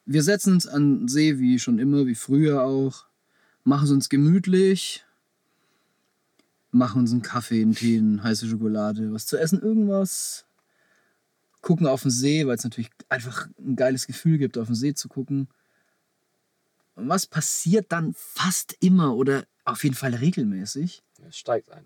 [0.05, 3.05] Wir setzen uns an See, wie schon immer, wie früher auch,
[3.63, 5.05] machen es uns gemütlich,
[6.71, 10.45] machen uns einen Kaffee, einen Tee, eine heiße Schokolade, was zu essen, irgendwas.
[11.61, 14.93] Gucken auf den See, weil es natürlich einfach ein geiles Gefühl gibt, auf den See
[14.93, 15.47] zu gucken.
[16.95, 21.03] Was passiert dann fast immer oder auf jeden Fall regelmäßig?
[21.27, 21.83] Es steigt einer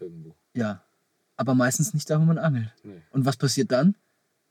[0.00, 0.34] irgendwo.
[0.54, 0.82] Ja,
[1.36, 2.72] aber meistens nicht da, wo man angelt.
[2.82, 3.94] Nee, Und was passiert dann?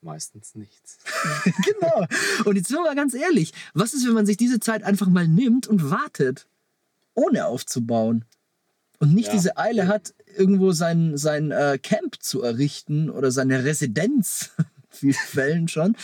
[0.02, 1.00] meistens nichts.
[1.66, 2.06] genau.
[2.46, 5.08] Und jetzt sind wir mal ganz ehrlich, was ist, wenn man sich diese Zeit einfach
[5.08, 6.46] mal nimmt und wartet,
[7.16, 8.24] ohne aufzubauen?
[9.00, 9.34] Und nicht Ja.
[9.34, 15.14] diese Eile hat, irgendwo sein, sein äh, Camp zu errichten oder seine Residenz, in vielen
[15.16, 15.98] Fällen schon.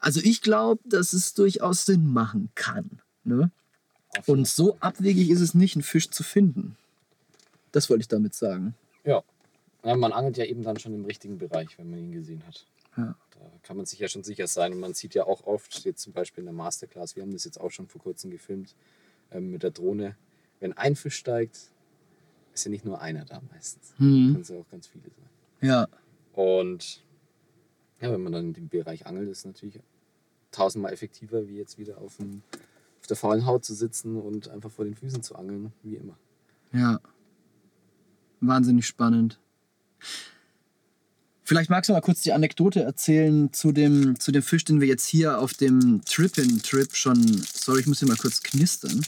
[0.00, 3.00] Also ich glaube, dass es durchaus Sinn machen kann.
[3.22, 3.52] Ne?
[4.26, 6.76] Und so abwegig ist es nicht, einen Fisch zu finden.
[7.76, 8.74] Das wollte ich damit sagen.
[9.04, 9.22] Ja.
[9.84, 9.96] ja.
[9.96, 12.66] Man angelt ja eben dann schon im richtigen Bereich, wenn man ihn gesehen hat.
[12.96, 13.14] Ja.
[13.32, 14.72] Da kann man sich ja schon sicher sein.
[14.72, 17.44] Und man sieht ja auch oft, jetzt zum Beispiel in der Masterclass, wir haben das
[17.44, 18.74] jetzt auch schon vor kurzem gefilmt,
[19.30, 20.16] ähm, mit der Drohne,
[20.58, 21.70] wenn ein Fisch steigt,
[22.54, 23.92] ist ja nicht nur einer da meistens.
[23.98, 24.28] Mhm.
[24.30, 25.28] Können es ja auch ganz viele sein.
[25.60, 25.86] Ja,
[26.32, 27.04] Und
[28.00, 29.80] ja, wenn man dann in dem Bereich angelt, ist es natürlich
[30.50, 32.42] tausendmal effektiver, wie jetzt wieder auf, dem,
[33.00, 36.16] auf der faulen Haut zu sitzen und einfach vor den Füßen zu angeln, wie immer.
[36.72, 37.00] Ja.
[38.46, 39.38] Wahnsinnig spannend.
[41.48, 44.88] Vielleicht magst du mal kurz die Anekdote erzählen zu dem, zu dem Fisch, den wir
[44.88, 47.40] jetzt hier auf dem Trip-in-Trip schon.
[47.44, 49.00] Sorry, ich muss hier mal kurz knistern.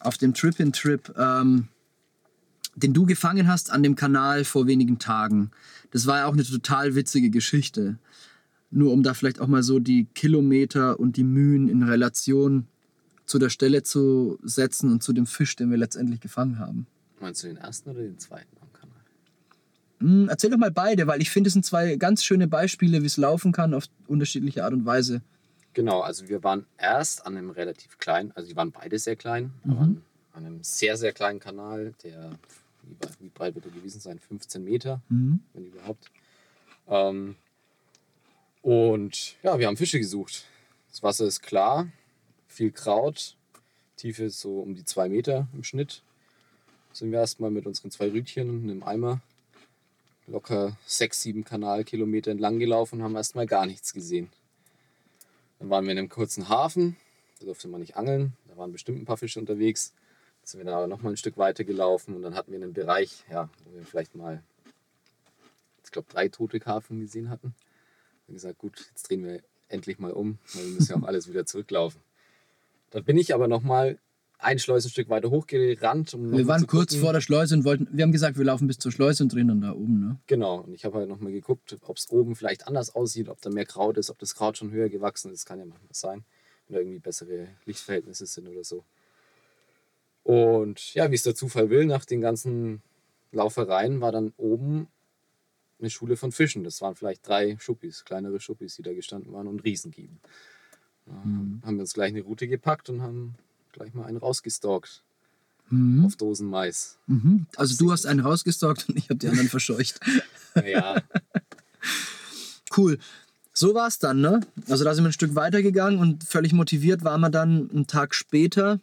[0.00, 1.68] Auf dem Trip-in-Trip, ähm,
[2.76, 5.50] den du gefangen hast an dem Kanal vor wenigen Tagen.
[5.90, 7.98] Das war ja auch eine total witzige Geschichte.
[8.70, 12.66] Nur um da vielleicht auch mal so die Kilometer und die Mühen in Relation
[13.26, 16.86] zu der Stelle zu setzen und zu dem Fisch, den wir letztendlich gefangen haben.
[17.20, 18.96] Meinst du den ersten oder den zweiten am Kanal?
[20.00, 23.06] Hm, erzähl doch mal beide, weil ich finde, es sind zwei ganz schöne Beispiele, wie
[23.06, 25.22] es laufen kann auf unterschiedliche Art und Weise.
[25.74, 29.52] Genau, also wir waren erst an einem relativ kleinen, also die waren beide sehr klein,
[29.64, 29.70] Mhm.
[29.72, 30.02] aber an,
[30.32, 32.30] an einem sehr, sehr kleinen Kanal, der,
[32.82, 34.18] wie, wie breit wird er gewesen sein?
[34.18, 35.40] 15 Meter, Mhm.
[35.52, 36.10] wenn überhaupt.
[36.88, 37.36] Ähm,
[38.62, 40.44] und ja, wir haben Fische gesucht.
[40.90, 41.88] Das Wasser ist klar,
[42.48, 43.36] viel Kraut,
[43.96, 46.02] Tiefe so um die zwei Meter im Schnitt.
[46.98, 49.20] Sind wir erstmal mit unseren zwei Rütchen und einem Eimer
[50.26, 54.32] locker sechs, sieben Kanalkilometer entlang gelaufen und haben erstmal gar nichts gesehen.
[55.60, 56.96] Dann waren wir in einem kurzen Hafen,
[57.38, 59.92] da durfte man nicht angeln, da waren bestimmt ein paar Fische unterwegs.
[60.40, 62.72] Dann sind wir dann aber nochmal ein Stück weiter gelaufen und dann hatten wir einen
[62.72, 64.42] Bereich, ja, wo wir vielleicht mal,
[65.84, 67.54] ich glaube, drei tote Karpfen gesehen hatten.
[68.26, 71.28] Dann gesagt, gut, jetzt drehen wir endlich mal um, weil wir müssen ja auch alles
[71.28, 72.00] wieder zurücklaufen.
[72.90, 74.00] Da bin ich aber nochmal
[74.38, 76.14] ein Schleusenstück weiter hochgerannt.
[76.14, 78.78] Um Wir waren kurz vor der Schleuse und wollten, wir haben gesagt, wir laufen bis
[78.78, 80.18] zur Schleuse und drehen dann da oben, ne?
[80.26, 83.50] Genau, und ich habe halt nochmal geguckt, ob es oben vielleicht anders aussieht, ob da
[83.50, 86.24] mehr Kraut ist, ob das Kraut schon höher gewachsen ist, kann ja manchmal sein,
[86.66, 88.84] wenn da irgendwie bessere Lichtverhältnisse sind oder so.
[90.22, 92.82] Und ja, wie es der Zufall will, nach den ganzen
[93.32, 94.86] Laufereien war dann oben
[95.80, 96.64] eine Schule von Fischen.
[96.64, 100.20] Das waren vielleicht drei Schuppis, kleinere Schuppis, die da gestanden waren und Riesengieben.
[101.06, 103.36] Da Haben wir uns gleich eine Route gepackt und haben
[103.72, 105.02] gleich mal einen rausgestalkt
[105.70, 106.06] Mhm.
[106.06, 106.96] auf Dosen Mais.
[107.06, 107.46] Mhm.
[107.56, 110.00] Also du hast einen rausgestalkt und ich habe die anderen verscheucht.
[110.54, 111.02] Naja,
[112.76, 112.98] Cool.
[113.52, 114.40] So war es dann, ne?
[114.68, 118.14] Also da sind wir ein Stück weitergegangen und völlig motiviert waren wir dann einen Tag
[118.14, 118.80] später.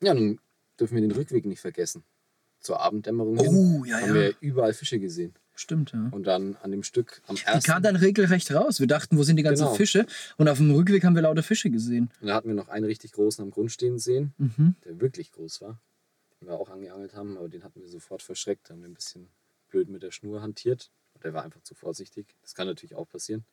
[0.00, 0.38] Ja, dann
[0.78, 2.02] dürfen wir den Rückweg nicht vergessen.
[2.60, 4.14] Zur Abenddämmerung hin Oh, ja, haben ja.
[4.14, 5.34] wir überall Fische gesehen.
[5.60, 6.06] Stimmt, ja.
[6.12, 8.78] Und dann an dem Stück am Die ersten, kam dann regelrecht raus.
[8.78, 9.74] Wir dachten, wo sind die ganzen Genau.
[9.74, 10.06] Fische?
[10.36, 12.10] Und auf dem Rückweg haben wir lauter Fische gesehen.
[12.20, 14.76] und da hatten wir noch einen richtig großen am Grund stehen sehen, Mhm.
[14.84, 15.80] der wirklich groß war,
[16.40, 18.70] den wir auch angeangelt haben, aber den hatten wir sofort verschreckt.
[18.70, 19.26] Da haben wir ein bisschen
[19.68, 20.90] blöd mit der Schnur hantiert.
[21.24, 22.26] Der war einfach zu vorsichtig.
[22.42, 23.44] Das kann natürlich auch passieren.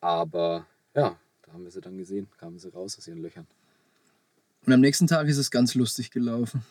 [0.00, 3.46] Aber ja, da haben wir sie dann gesehen, kamen sie raus aus ihren Löchern.
[4.66, 6.62] Und am nächsten Tag ist es ganz lustig gelaufen.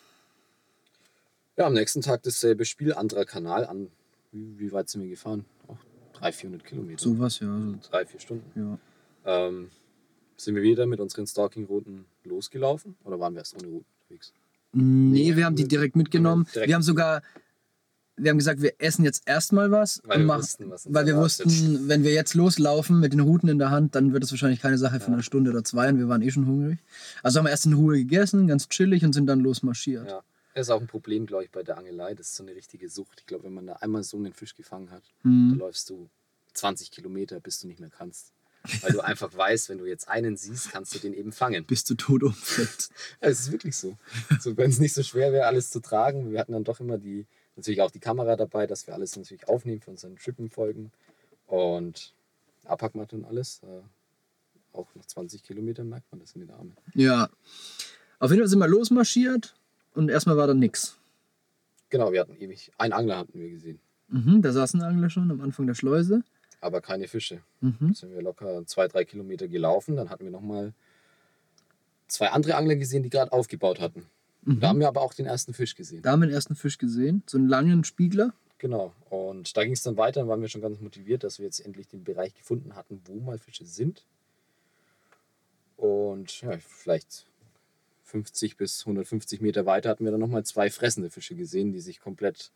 [1.56, 3.66] Ja, am nächsten Tag dasselbe Spiel, anderer Kanal.
[3.66, 3.90] An,
[4.32, 5.44] wie, wie weit sind wir gefahren?
[5.66, 5.76] Auch
[6.14, 7.02] 300, 400 Kilometer.
[7.02, 7.46] Sowas, ja.
[7.80, 8.50] So, Drei, vier Stunden.
[8.54, 8.78] ja.
[9.46, 9.70] Ähm,
[10.36, 14.32] sind wir wieder mit unseren Stalking-Routen losgelaufen oder waren wir erst ohne Routen unterwegs?
[14.72, 16.46] Nee, Nee, wir haben die direkt mitgenommen.
[16.54, 17.22] direkt- Wir haben sogar,
[18.16, 20.00] wir haben gesagt, wir essen jetzt erstmal was.
[20.04, 23.48] Weil wir machen- wussten, was weil wir wussten, wenn wir jetzt loslaufen mit den Routen
[23.48, 25.98] in der Hand, dann wird es wahrscheinlich keine Sache von einer Stunde oder zwei und
[25.98, 26.78] wir waren eh schon hungrig.
[27.22, 30.06] Also haben wir erst in Ruhe gegessen, ganz chillig und sind dann losmarschiert.
[30.08, 30.22] Ja.
[30.58, 32.14] Das ist auch ein Problem, glaube ich, bei der Angelei.
[32.14, 33.20] Das ist so eine richtige Sucht.
[33.20, 35.50] Ich glaube, wenn man da einmal so einen Fisch gefangen hat, Mhm.
[35.50, 36.08] dann läufst du
[36.54, 38.32] 20 Kilometer, bis du nicht mehr kannst.
[38.82, 41.64] Weil du einfach weißt, wenn du jetzt einen siehst, kannst du den eben fangen.
[41.64, 42.90] Bis du tot umfällst.
[43.22, 43.96] Ja, es ist wirklich so.
[44.40, 46.32] so wenn es nicht so schwer wäre, alles zu tragen.
[46.32, 49.46] Wir hatten dann doch immer die, natürlich auch die Kamera dabei, dass wir alles natürlich
[49.48, 50.90] aufnehmen für unseren Trippenfolgen.
[51.46, 52.12] Und
[52.64, 53.60] Abpackmatte und alles.
[53.62, 56.76] Äh, auch nach 20 Kilometern merkt man das in den Armen.
[56.94, 57.30] ja.
[58.20, 59.54] Auf jeden Fall sind wir losmarschiert
[59.98, 60.96] und erstmal war da nix.
[61.90, 63.80] Genau, wir hatten ewig, einen Angler hatten wir gesehen,
[64.10, 66.22] Mhm, da saß ein Angler schon am Anfang der Schleuse.
[66.62, 67.42] aber keine Fische.
[67.60, 67.92] Mhm.
[67.92, 69.96] sind wir locker zwei, drei Kilometer gelaufen.
[69.96, 70.72] Dann hatten wir nochmal
[72.08, 74.06] zwei andere Angler gesehen, die gerade aufgebaut hatten.
[74.44, 74.60] Mhm.
[74.60, 76.00] Da haben wir aber auch den ersten Fisch gesehen.
[76.02, 78.32] Da haben wir den ersten Fisch gesehen, so einen langen Spiegler.
[78.56, 78.92] Genau.
[79.10, 81.60] Und da ging es dann weiter, dann waren wir schon ganz motiviert, dass wir jetzt
[81.60, 84.04] endlich den Bereich gefunden hatten, wo mal Fische sind.
[85.76, 87.26] Und ja, vielleicht
[88.08, 92.00] 50 bis 150 Meter weiter hatten wir dann nochmal zwei fressende Fische gesehen, die sich
[92.00, 92.52] komplett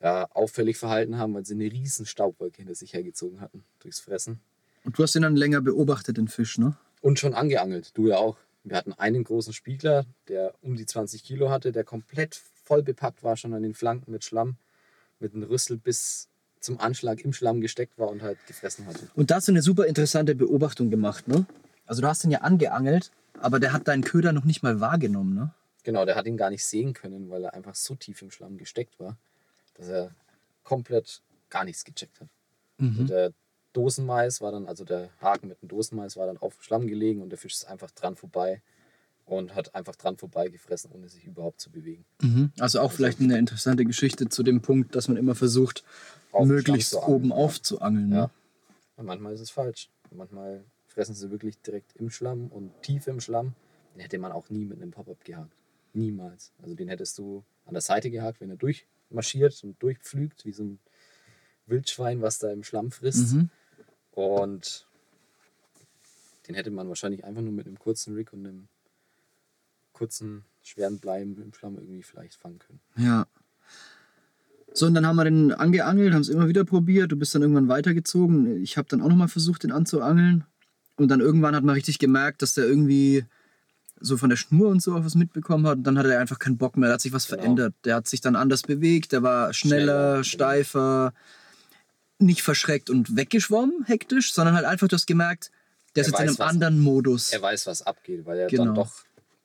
[0.00, 4.40] ja, auffällig verhalten haben, weil sie eine riesen Staubwolke hinter sich hergezogen hatten durchs Fressen.
[4.84, 6.76] Und du hast den dann länger beobachtet, den Fisch, ne?
[7.00, 8.36] Und schon angeangelt, du ja auch.
[8.64, 13.22] Wir hatten einen großen Spiegler, der um die 20 Kilo hatte, der komplett voll bepackt
[13.22, 14.56] war, schon an den Flanken mit Schlamm,
[15.20, 16.28] mit einem Rüssel bis
[16.60, 19.08] zum Anschlag im Schlamm gesteckt war und halt gefressen hatte.
[19.14, 21.46] Und da hast du eine super interessante Beobachtung gemacht, ne?
[21.86, 23.10] Also du hast den ja angeangelt,
[23.40, 25.54] aber der hat deinen Köder noch nicht mal wahrgenommen, ne?
[25.84, 28.58] Genau, der hat ihn gar nicht sehen können, weil er einfach so tief im Schlamm
[28.58, 29.16] gesteckt war,
[29.74, 30.10] dass er
[30.62, 32.28] komplett gar nichts gecheckt hat.
[32.80, 33.32] Also der
[33.72, 37.22] Dosenmais war dann, also der Haken mit dem Dosenmais war dann auf dem Schlamm gelegen
[37.22, 38.60] und der Fisch ist einfach dran vorbei
[39.24, 42.04] und hat einfach dran vorbei gefressen, ohne sich überhaupt zu bewegen.
[42.58, 45.84] Also auch vielleicht eine interessante Geschichte zu dem Punkt, dass man immer versucht,
[46.38, 47.36] möglichst oben angeln, ja.
[47.36, 48.08] aufzuangeln.
[48.08, 48.16] Ne?
[48.16, 48.30] Ja.
[48.96, 49.90] Und manchmal ist es falsch.
[50.10, 50.64] Manchmal
[50.98, 53.54] fressen sie wirklich direkt im Schlamm und tief im Schlamm.
[53.94, 55.54] Den hätte man auch nie mit einem Pop-Up gehakt.
[55.92, 56.52] Niemals.
[56.60, 60.64] Also den hättest du an der Seite gehakt, wenn er durchmarschiert und durchpflügt, wie so
[60.64, 60.80] ein
[61.66, 63.32] Wildschwein, was da im Schlamm frisst.
[63.32, 63.48] Mhm.
[64.10, 64.88] Und
[66.48, 68.66] den hätte man wahrscheinlich einfach nur mit einem kurzen Rig und einem
[69.92, 72.80] kurzen, schweren Bleiben im Schlamm irgendwie vielleicht fangen können.
[72.96, 73.28] Ja.
[74.72, 77.12] So, und dann haben wir den angeangelt, haben es immer wieder probiert.
[77.12, 78.64] Du bist dann irgendwann weitergezogen.
[78.64, 80.44] Ich habe dann auch nochmal versucht, den anzuangeln.
[80.98, 83.24] Und dann irgendwann hat man richtig gemerkt, dass der irgendwie
[84.00, 85.78] so von der Schnur und so auch was mitbekommen hat.
[85.78, 86.88] Und dann hatte er einfach keinen Bock mehr.
[86.88, 87.40] Da hat sich was Genau.
[87.42, 87.74] verändert.
[87.84, 89.12] Der hat sich dann anders bewegt.
[89.12, 90.22] Der war schneller, Schneller, genau.
[90.24, 91.12] steifer,
[92.18, 95.50] nicht verschreckt und weggeschwommen, hektisch, sondern halt einfach, du hast gemerkt,
[95.94, 97.32] der ist Er jetzt in einem anderen Modus.
[97.32, 98.66] Er weiß, was abgeht, weil er Genau.
[98.66, 98.92] dann doch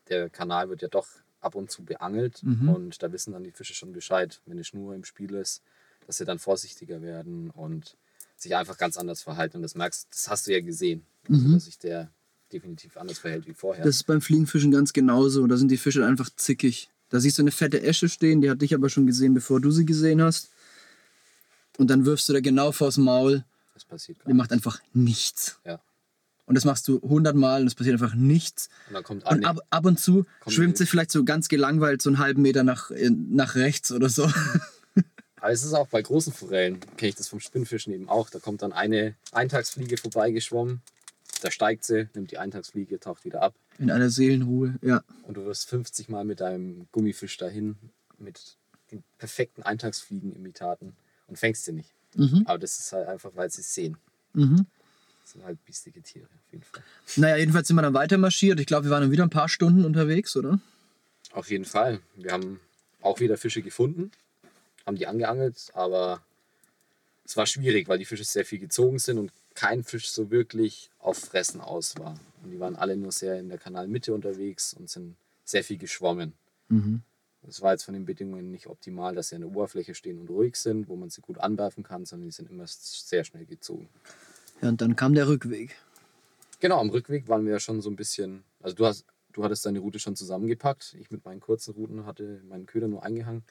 [0.09, 1.07] der Kanal wird ja doch
[1.39, 2.69] ab und zu beangelt Mhm.
[2.69, 5.61] und da wissen dann die Fische schon Bescheid, wenn eine Schnur im Spiel ist,
[6.07, 7.95] dass sie dann vorsichtiger werden und
[8.35, 9.57] sich einfach ganz anders verhalten.
[9.57, 12.11] Und das merkst, das hast du ja gesehen, also, dass sich der
[12.51, 13.83] definitiv anders verhält wie vorher.
[13.83, 13.87] Mhm.
[13.87, 15.45] Das ist beim Fliegenfischen ganz genauso.
[15.47, 16.89] Da sind die Fische einfach zickig.
[17.09, 19.71] Da siehst du eine fette Esche stehen, die hat dich aber schon gesehen, bevor du
[19.71, 20.49] sie gesehen hast.
[21.77, 23.43] Und dann wirfst du da genau vors Maul.
[23.73, 25.59] Das passiert gar Die macht einfach nichts.
[25.65, 25.79] Ja.
[26.45, 28.69] Und das machst du hundertmal und es passiert einfach nichts.
[28.87, 32.09] Und dann kommt Und ab, ab und zu schwimmt sie vielleicht so ganz gelangweilt so
[32.09, 34.23] einen halben Meter nach, äh, nach rechts oder so.
[35.37, 38.29] Aber es ist auch bei großen Forellen, kenne ich das vom Spinnfischen eben auch.
[38.29, 40.81] Da kommt dann eine Eintagsfliege vorbeigeschwommen,
[41.43, 43.53] da steigt sie, nimmt die Eintagsfliege, taucht wieder ab.
[43.77, 45.03] In einer Seelenruhe, ja.
[45.23, 47.75] Und du wirst 50 Mal mit deinem Gummifisch dahin,
[48.17, 48.57] mit
[48.91, 50.95] den perfekten Eintagsfliegen-Imitaten
[51.27, 51.89] und fängst sie nicht.
[52.15, 52.43] Mhm.
[52.45, 53.97] Aber das ist halt einfach, weil sie es sehen.
[54.33, 54.65] Mhm.
[55.23, 56.83] Das sind halt biestige Tiere, auf jeden Fall.
[57.15, 58.59] Naja, jedenfalls sind wir dann weiter marschiert.
[58.59, 60.59] Ich glaube, wir waren dann wieder ein paar Stunden unterwegs, oder?
[61.31, 61.99] Auf jeden Fall.
[62.15, 62.59] Wir haben
[63.01, 64.11] auch wieder Fische gefunden,
[64.85, 66.21] haben die angeangelt, aber
[67.25, 70.89] es war schwierig, weil die Fische sehr viel gezogen sind und kein Fisch so wirklich
[70.99, 72.19] auf Fressen aus war.
[72.43, 76.33] Und die waren alle nur sehr in der Kanalmitte unterwegs und sind sehr viel geschwommen.
[76.69, 77.01] Mhm.
[77.43, 80.29] Das war jetzt von den Bedingungen nicht optimal, dass sie an der Oberfläche stehen und
[80.29, 83.89] ruhig sind, wo man sie gut anwerfen kann, sondern die sind immer sehr schnell gezogen.
[84.61, 85.75] Ja, und dann kam der Rückweg.
[86.61, 89.65] Genau, am Rückweg waren wir ja schon so ein bisschen, also du hast, du hattest
[89.65, 90.95] deine Route schon zusammengepackt.
[90.99, 93.43] Ich mit meinen kurzen Routen hatte meinen Köder nur eingehangen.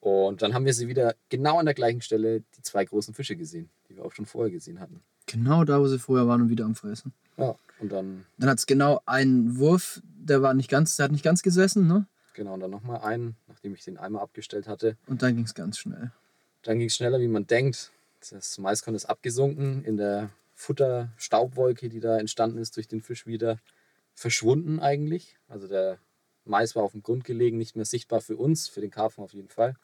[0.00, 3.36] Und dann haben wir sie wieder genau an der gleichen Stelle die zwei großen Fische
[3.36, 5.00] gesehen, die wir auch schon vorher gesehen hatten.
[5.26, 7.12] Genau da, wo sie vorher waren und wieder am Fressen.
[7.36, 11.12] Ja, und dann, Dann hat es genau einen Wurf, der war nicht ganz, der hat
[11.12, 12.06] nicht ganz gesessen, ne?
[12.34, 14.96] genau, und dann nochmal einen, nachdem ich den Eimer abgestellt hatte.
[15.06, 16.10] Und dann ging es ganz schnell.
[16.62, 17.92] Dann ging es schneller, wie man denkt.
[18.30, 23.58] Das Maiskorn ist abgesunken in der Futterstaubwolke, die da entstanden ist durch den Fisch wieder
[24.14, 25.36] verschwunden eigentlich.
[25.48, 25.98] Also der
[26.44, 29.32] Mais war auf dem Grund gelegen, nicht mehr sichtbar für uns, für den Karpfen auf
[29.32, 29.74] jeden Fall.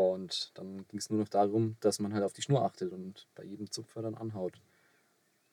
[0.00, 3.26] Und dann ging es nur noch darum, dass man halt auf die Schnur achtet und
[3.34, 4.60] bei jedem Zupfer dann anhaut.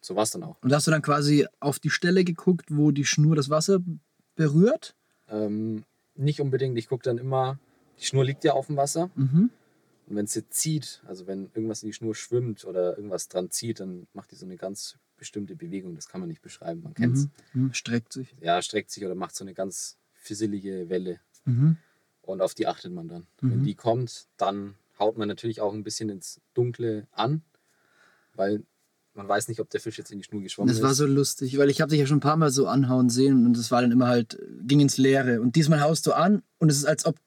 [0.02, 0.58] So war es dann auch.
[0.62, 3.80] Und hast du dann quasi auf die Stelle geguckt, wo die Schnur das Wasser
[4.36, 4.96] berührt?
[5.28, 5.86] Ähm,
[6.16, 7.60] nicht unbedingt, ich gucke dann immer,
[8.00, 9.12] die Schnur liegt ja auf dem Wasser.
[9.16, 9.52] Mhm.
[10.08, 13.50] Und wenn es jetzt zieht, also wenn irgendwas in die Schnur schwimmt oder irgendwas dran
[13.50, 15.96] zieht, dann macht die so eine ganz bestimmte Bewegung.
[15.96, 17.30] Das kann man nicht beschreiben, man kennt es.
[17.54, 17.66] Mhm.
[17.66, 17.74] Mhm.
[17.74, 18.36] Streckt sich.
[18.42, 21.20] Ja, streckt sich oder macht so eine ganz fisselige Welle.
[21.46, 21.78] Mhm.
[22.24, 23.28] Und auf die achtet man dann.
[23.42, 23.64] Wenn Mhm.
[23.66, 27.42] die kommt, dann haut man natürlich auch ein bisschen ins Dunkle an,
[28.36, 28.62] weil
[29.14, 30.84] man weiß nicht, ob der Fisch jetzt in die Schnur geschwommen Das ist.
[30.84, 33.46] war so lustig, weil ich habe dich ja schon ein paar Mal so anhauen sehen
[33.46, 35.42] und das war dann immer halt, ging ins Leere.
[35.42, 37.18] Und diesmal haust du an und es ist, als ob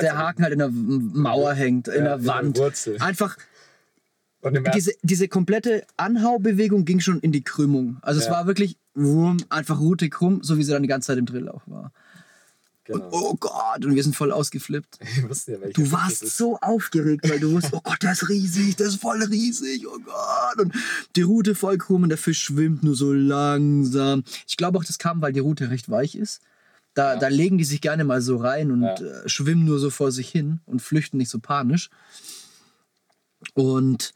[0.00, 2.60] der ob- Haken halt in der Mauer hängt, in Ja, der Wand.
[3.00, 3.38] Einfach,
[4.42, 7.98] Und im ersten- diese, diese komplette Anhaubewegung ging schon in die Krümmung.
[8.02, 8.32] Also es Ja.
[8.32, 11.48] war wirklich wurm, einfach Route krumm, so wie sie dann die ganze Zeit im Drill
[11.48, 11.92] auch war.
[12.90, 13.10] Und, genau.
[13.12, 14.98] oh Gott, und wir sind voll ausgeflippt.
[15.46, 19.00] Ja, Du warst so aufgeregt, weil du wusstest, oh Gott, der ist riesig, der ist
[19.00, 20.58] voll riesig, oh Gott.
[20.58, 20.74] Und
[21.16, 24.24] die Route voll krumm und der Fisch schwimmt nur so langsam.
[24.48, 26.40] Ich glaube auch, das kam, weil die Route recht weich ist.
[26.94, 27.18] Da, Ja.
[27.20, 28.94] da legen die sich gerne mal so rein und Ja.
[28.94, 31.88] äh, schwimmen nur so vor sich hin und flüchten nicht so panisch.
[33.54, 34.12] Und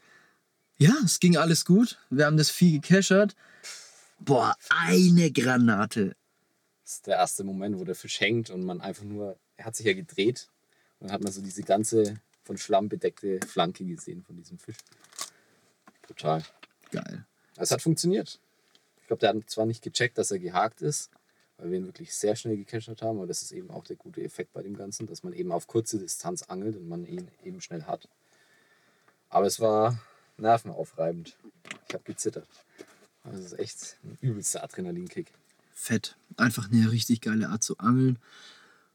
[0.77, 1.97] ja, es ging alles gut.
[2.09, 3.35] Wir haben das Vieh gekeschert.
[4.19, 6.15] Boah, eine Granate.
[6.85, 9.75] Das ist der erste Moment, wo der Fisch hängt und man einfach nur, er hat
[9.75, 10.49] sich ja gedreht
[10.99, 14.77] und dann hat man so diese ganze von Schlamm bedeckte Flanke gesehen von diesem Fisch.
[16.03, 16.43] Total.
[16.91, 17.25] Geil.
[17.57, 18.39] Es hat funktioniert.
[19.01, 21.09] Ich glaube, der hat zwar nicht gecheckt, dass er gehakt ist,
[21.57, 24.21] weil wir ihn wirklich sehr schnell gecachert haben, aber das ist eben auch der gute
[24.21, 27.61] Effekt bei dem Ganzen, dass man eben auf kurze Distanz angelt und man ihn eben
[27.61, 28.07] schnell hat.
[29.29, 29.99] Aber es war
[30.37, 31.35] nervenaufreibend.
[31.87, 32.47] Ich habe gezittert.
[33.23, 35.33] Also es ist echt ein übelster Adrenalinkick.
[35.75, 36.17] Fett.
[36.37, 38.17] Einfach eine richtig geile Art zu angeln.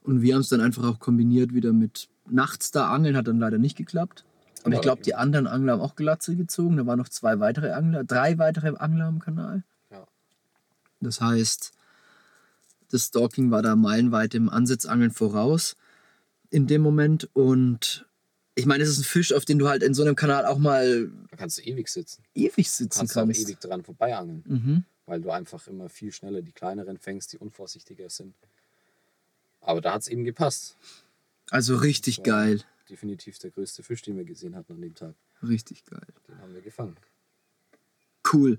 [0.02, 3.38] Und wir haben es dann einfach auch kombiniert wieder mit nachts da angeln, hat dann
[3.38, 4.24] leider nicht geklappt.
[4.64, 6.76] Aber ich glaube, die anderen Angler haben auch Glatze gezogen.
[6.76, 9.62] Da waren noch zwei weitere Angler, drei weitere Angler am Kanal.
[9.90, 10.06] Ja.
[11.00, 11.72] Das heißt,
[12.90, 15.76] das Stalking war da meilenweit im Ansitzangeln voraus
[16.50, 17.28] in dem Moment.
[17.34, 18.06] Und
[18.54, 20.58] ich meine, es ist ein Fisch, auf den du halt in so einem Kanal auch
[20.58, 22.22] mal Da kannst du ewig sitzen.
[22.34, 23.40] ewig Du sitzen kannst auch kannst.
[23.42, 24.84] ewig dran vorbeiangeln, Mhm.
[25.10, 28.32] Weil du einfach immer viel schneller die kleineren fängst, die unvorsichtiger sind.
[29.60, 30.76] Aber da hat es eben gepasst.
[31.50, 32.62] Also richtig geil.
[32.88, 35.14] Definitiv der größte Fisch, den wir gesehen hatten an dem Tag.
[35.42, 36.06] Richtig geil.
[36.28, 36.96] Den haben wir gefangen.
[38.32, 38.58] Cool.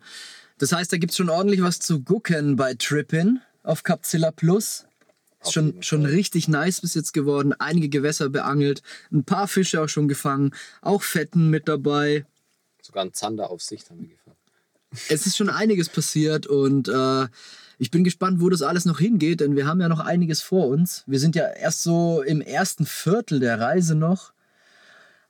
[0.58, 4.86] Das heißt, da gibt es schon ordentlich was zu gucken bei Trippin auf Capzilla Plus.
[5.42, 7.54] Ist schon, schon richtig nice bis jetzt geworden.
[7.54, 12.26] Einige Gewässer beangelt, ein paar Fische auch schon gefangen, auch Fetten mit dabei.
[12.82, 14.21] Sogar einen Zander auf Sicht haben wir gefangen.
[15.10, 17.28] Es ist schon einiges passiert und äh,
[17.84, 20.68] Ich bin gespannt, wo das alles noch hingeht, denn wir haben ja noch einiges vor
[20.68, 21.04] uns.
[21.08, 24.34] Wir sind ja erst so im ersten Viertel der Reise noch.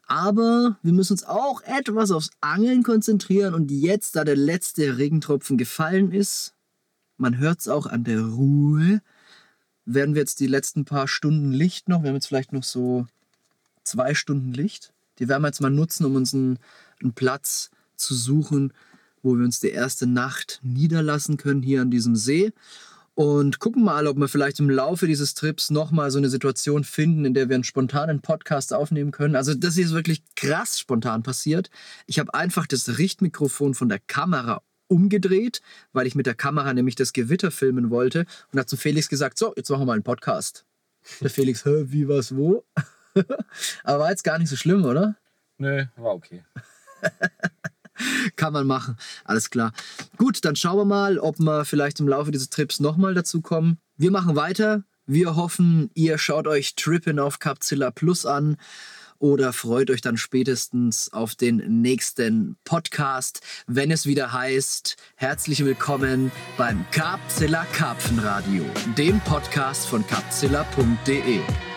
[0.06, 5.58] Aber wir müssen uns auch etwas aufs Angeln konzentrieren und jetzt, da der letzte Regentropfen
[5.58, 6.54] gefallen ist,
[7.16, 9.02] man hört es auch an der Ruhe,
[9.86, 13.08] werden wir jetzt die letzten paar Stunden Licht noch, wir haben jetzt vielleicht noch so
[13.86, 16.60] zwei Stunden Licht, die werden wir jetzt mal nutzen, um uns einen,
[17.02, 18.74] einen Platz zu suchen,
[19.22, 22.52] wo wir uns die erste Nacht niederlassen können hier an diesem See
[23.14, 27.26] und gucken mal, ob wir vielleicht im Laufe dieses Trips nochmal so eine Situation finden,
[27.26, 29.36] in der wir einen spontanen Podcast aufnehmen können.
[29.36, 31.70] Also das ist wirklich krass spontan passiert.
[32.08, 35.62] Ich habe einfach das Richtmikrofon von der Kamera umgedreht,
[35.94, 39.38] weil ich mit der Kamera nämlich das Gewitter filmen wollte und hat zu Felix gesagt,
[39.38, 40.66] so, jetzt machen wir mal einen Podcast.
[41.22, 42.64] Der Felix, Hä, wie, was, wo?
[43.84, 45.16] Aber war jetzt gar nicht so schlimm, oder?
[45.58, 46.44] Nö, war okay.
[48.36, 48.98] Kann man machen.
[49.26, 49.74] Alles klar.
[50.18, 53.78] Gut, dann schauen wir mal, ob wir vielleicht im Laufe dieses Trips nochmal dazu kommen.
[53.98, 54.84] Wir machen weiter.
[55.06, 58.58] Wir hoffen, ihr schaut euch Trippin auf Capzilla Plus an
[59.22, 66.32] oder freut euch dann spätestens auf den nächsten Podcast, wenn es wieder heißt, herzlich willkommen
[66.58, 68.66] beim Capzilla Karpfenradio,
[68.98, 71.71] dem Podcast von capzilla.de.